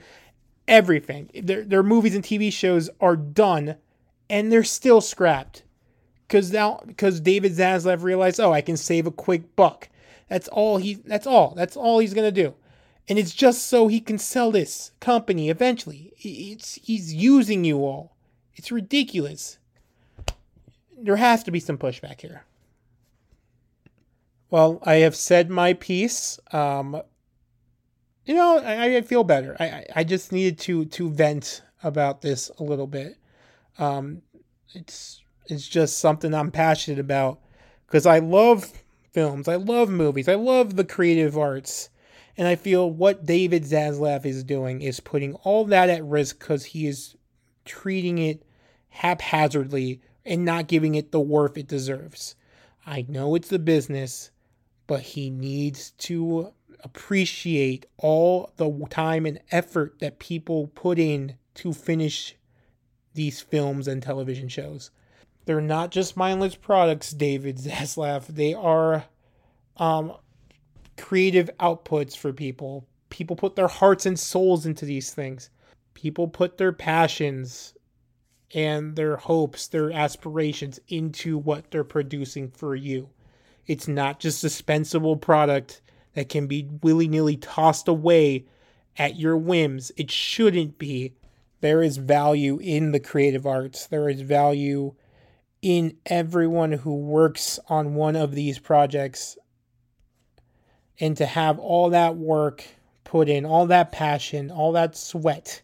everything. 0.69 1.31
Their, 1.35 1.65
their 1.65 1.83
movies 1.83 2.15
and 2.15 2.23
TV 2.23 2.53
shows 2.53 2.89
are 3.01 3.17
done 3.17 3.77
and 4.31 4.53
they're 4.53 4.65
still 4.65 5.01
scrapped 5.01 5.65
because 6.27 6.53
now 6.53 6.81
because 6.87 7.21
David 7.21 7.53
Zaslav 7.53 8.03
realized, 8.03 8.41
oh, 8.41 8.53
I 8.53 8.61
can 8.61 8.77
save 8.77 9.07
a 9.07 9.13
quick 9.13 9.57
buck. 9.57 9.89
That's 10.29 10.49
all 10.49 10.79
he. 10.79 10.95
That's 10.95 11.27
all. 11.27 11.55
That's 11.55 11.77
all 11.77 11.99
he's 11.99 12.15
gonna 12.15 12.33
do, 12.33 12.55
and 13.09 13.19
it's 13.19 13.35
just 13.35 13.67
so 13.67 13.89
he 13.89 14.01
can 14.01 14.19
sell 14.19 14.51
this 14.51 14.93
company 15.01 15.51
eventually. 15.51 16.13
It's 16.19 16.75
he's 16.77 17.13
using 17.13 17.65
you 17.65 17.79
all. 17.79 18.17
It's 18.55 18.73
ridiculous. 18.73 19.59
There 20.97 21.17
has 21.17 21.43
to 21.45 21.51
be 21.51 21.61
some 21.61 21.77
pushback 21.77 22.21
here. 22.21 22.45
Well, 24.51 24.79
I 24.83 24.97
have 24.97 25.17
said 25.17 25.51
my 25.51 25.73
piece. 25.73 26.39
Um, 26.53 27.03
you 28.25 28.35
know, 28.35 28.59
I, 28.59 28.97
I 28.97 29.01
feel 29.03 29.25
better. 29.25 29.57
I, 29.61 29.85
I 29.95 30.05
just 30.05 30.33
needed 30.33 30.59
to 30.61 30.87
to 30.87 31.11
vent 31.11 31.63
about 31.83 32.23
this 32.23 32.51
a 32.59 32.63
little 32.63 32.87
bit. 32.87 33.19
Um, 33.79 34.23
it's 34.73 35.23
it's 35.47 35.69
just 35.69 35.99
something 35.99 36.33
I'm 36.33 36.51
passionate 36.51 36.99
about 36.99 37.41
because 37.87 38.07
I 38.07 38.19
love 38.21 38.73
films, 39.15 39.49
I 39.49 39.57
love 39.57 39.89
movies, 39.89 40.29
I 40.29 40.35
love 40.35 40.77
the 40.77 40.85
creative 40.85 41.39
arts, 41.39 41.89
and 42.37 42.47
I 42.47 42.57
feel 42.57 42.91
what 42.91 43.25
David 43.25 43.63
Zaslav 43.63 44.27
is 44.27 44.45
doing 44.45 44.83
is 44.83 45.01
putting 45.01 45.35
all 45.37 45.65
that 45.67 45.89
at 45.89 46.05
risk 46.05 46.41
because 46.41 46.67
he 46.67 46.87
is 46.87 47.17
treating 47.65 48.19
it 48.19 48.43
haphazardly 48.89 50.01
and 50.25 50.45
not 50.45 50.69
giving 50.69 50.95
it 50.97 51.13
the 51.13 51.21
worth 51.21 51.57
it 51.57 51.69
deserves. 51.69 52.35
I 52.85 53.07
know 53.09 53.35
it's 53.35 53.49
the 53.49 53.59
business, 53.59 54.31
but 54.87 55.01
he 55.01 55.31
needs 55.31 55.93
to 55.93 56.53
appreciate 56.81 57.87
all 57.97 58.53
the 58.57 58.87
time 58.91 59.27
and 59.27 59.41
effort 59.51 60.01
that 60.01 60.19
people 60.19 60.67
put 60.75 60.99
in 60.99 61.37
to 61.55 61.73
finish 61.73 62.37
these 63.15 63.41
films 63.41 63.89
and 63.89 64.03
television 64.03 64.49
shows. 64.49 64.91
They're 65.45 65.61
not 65.61 65.91
just 65.91 66.17
mindless 66.17 66.55
products, 66.55 67.11
David 67.11 67.57
Zaslav. 67.59 68.27
They 68.27 68.55
are 68.55 69.05
um, 69.77 70.15
creative 70.97 71.51
outputs 71.61 72.17
for 72.17 72.33
people. 72.33 72.87
People 73.11 73.37
put 73.37 73.57
their 73.57 73.69
hearts 73.69 74.07
and 74.07 74.19
souls 74.19 74.67
into 74.67 74.85
these 74.85 75.13
things. 75.13 75.51
People 75.95 76.29
put 76.29 76.59
their 76.59 76.73
passions 76.73 77.75
and 78.55 78.97
their 78.97 79.17
hopes, 79.17 79.69
their 79.69 79.93
aspirations 79.93 80.79
into 80.89 81.39
what 81.39 81.71
they're 81.71 81.85
producing 81.85 82.51
for 82.51 82.75
you. 82.75 83.11
It's 83.67 83.89
not 83.89 84.21
just 84.21 84.45
a 84.45 84.49
dispensable 84.49 85.17
product 85.17 85.81
that 86.15 86.29
can 86.29 86.47
be 86.47 86.69
willy 86.83 87.09
nilly 87.09 87.37
tossed 87.37 87.89
away 87.89 88.47
at 88.97 89.19
your 89.19 89.37
whims. 89.37 89.91
It 89.97 90.11
shouldn't 90.11 90.79
be 90.79 91.15
there 91.61 91.83
is 91.83 91.97
value 91.97 92.59
in 92.61 92.93
the 92.93 93.01
creative 93.01 93.47
arts. 93.47 93.87
There 93.87 94.09
is 94.09 94.21
value 94.21 94.95
in 95.65 95.97
everyone 96.05 96.73
who 96.73 96.95
works 96.95 97.59
on 97.69 97.95
one 97.95 98.17
of 98.17 98.35
these 98.35 98.59
projects. 98.59 99.39
And 101.01 101.17
to 101.17 101.25
have 101.25 101.59
all 101.59 101.89
that 101.89 102.17
work 102.17 102.63
put 103.03 103.31
in, 103.31 103.47
all 103.47 103.65
that 103.69 103.91
passion, 103.91 104.51
all 104.51 104.73
that 104.73 104.95
sweat, 104.95 105.63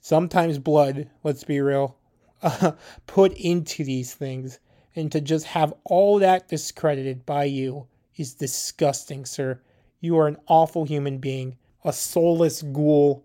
sometimes 0.00 0.58
blood, 0.58 1.10
let's 1.22 1.44
be 1.44 1.60
real, 1.60 1.98
uh, 2.42 2.72
put 3.06 3.34
into 3.34 3.84
these 3.84 4.14
things, 4.14 4.58
and 4.96 5.12
to 5.12 5.20
just 5.20 5.44
have 5.44 5.74
all 5.84 6.18
that 6.20 6.48
discredited 6.48 7.26
by 7.26 7.44
you 7.44 7.86
is 8.16 8.32
disgusting, 8.32 9.26
sir. 9.26 9.60
You 10.00 10.16
are 10.16 10.28
an 10.28 10.38
awful 10.46 10.84
human 10.84 11.18
being, 11.18 11.58
a 11.84 11.92
soulless 11.92 12.62
ghoul. 12.62 13.22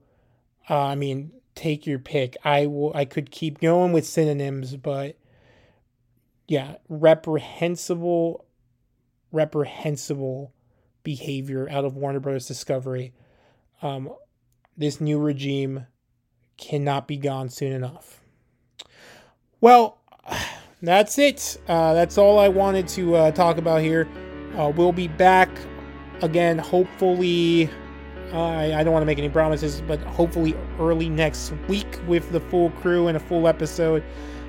Uh, 0.70 0.78
I 0.78 0.96
mean, 0.96 1.32
take 1.56 1.88
your 1.88 2.00
pick. 2.00 2.36
I 2.44 2.66
will. 2.66 2.92
I 2.94 3.06
could 3.06 3.32
keep 3.32 3.62
going 3.62 3.94
with 3.94 4.06
synonyms, 4.06 4.76
but 4.76 5.16
yeah, 6.48 6.76
reprehensible, 6.90 8.46
reprehensible 9.32 10.54
behavior 11.04 11.68
out 11.70 11.86
of 11.86 11.96
Warner 11.96 12.20
Brothers 12.20 12.48
Discovery. 12.48 13.14
Um, 13.82 14.14
this 14.78 15.00
new 15.00 15.20
regime 15.20 15.88
cannot 16.58 17.08
be 17.08 17.18
gone 17.18 17.50
soon 17.50 17.72
enough. 17.72 18.22
Well, 19.62 19.98
that's 20.82 21.18
it. 21.18 21.58
Uh, 21.68 21.94
that's 21.94 22.18
all 22.18 22.40
I 22.40 22.50
wanted 22.50 22.88
to 22.90 23.16
uh, 23.16 23.32
talk 23.32 23.58
about 23.58 23.82
here. 23.82 24.08
Uh, 24.58 24.72
we'll 24.76 24.94
be 24.94 25.08
back 25.08 25.50
again, 26.22 26.58
hopefully 26.58 27.70
I, 28.34 28.74
I 28.74 28.84
don't 28.84 28.94
want 28.94 29.02
to 29.02 29.08
make 29.08 29.18
any 29.18 29.30
promises, 29.30 29.82
but 29.82 30.00
hopefully 30.02 30.56
early 30.80 31.10
next 31.10 31.54
week 31.68 32.00
with 32.08 32.30
the 32.32 32.40
full 32.40 32.70
crew 32.72 33.08
and 33.08 33.18
a 33.18 33.20
full 33.20 33.48
episode 33.48 34.04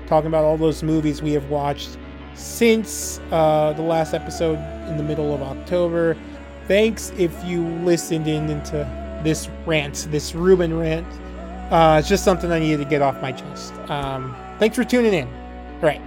talking 0.07 0.27
about 0.27 0.43
all 0.43 0.57
those 0.57 0.83
movies 0.83 1.21
we 1.21 1.33
have 1.33 1.49
watched 1.49 1.97
since 2.33 3.19
uh, 3.31 3.73
the 3.73 3.81
last 3.81 4.13
episode 4.13 4.57
in 4.89 4.97
the 4.97 5.03
middle 5.03 5.33
of 5.33 5.41
October. 5.41 6.15
Thanks 6.67 7.11
if 7.17 7.31
you 7.43 7.63
listened 7.63 8.27
in 8.27 8.49
into 8.49 8.77
this 9.23 9.49
rant, 9.65 10.07
this 10.11 10.35
Ruben 10.35 10.77
rant. 10.77 11.07
Uh, 11.71 11.97
it's 11.99 12.07
just 12.07 12.23
something 12.23 12.51
I 12.51 12.59
needed 12.59 12.77
to 12.77 12.85
get 12.85 13.01
off 13.01 13.21
my 13.21 13.31
chest. 13.31 13.73
Um, 13.89 14.35
thanks 14.59 14.75
for 14.75 14.83
tuning 14.83 15.13
in. 15.13 15.27
All 15.27 15.81
right. 15.81 16.01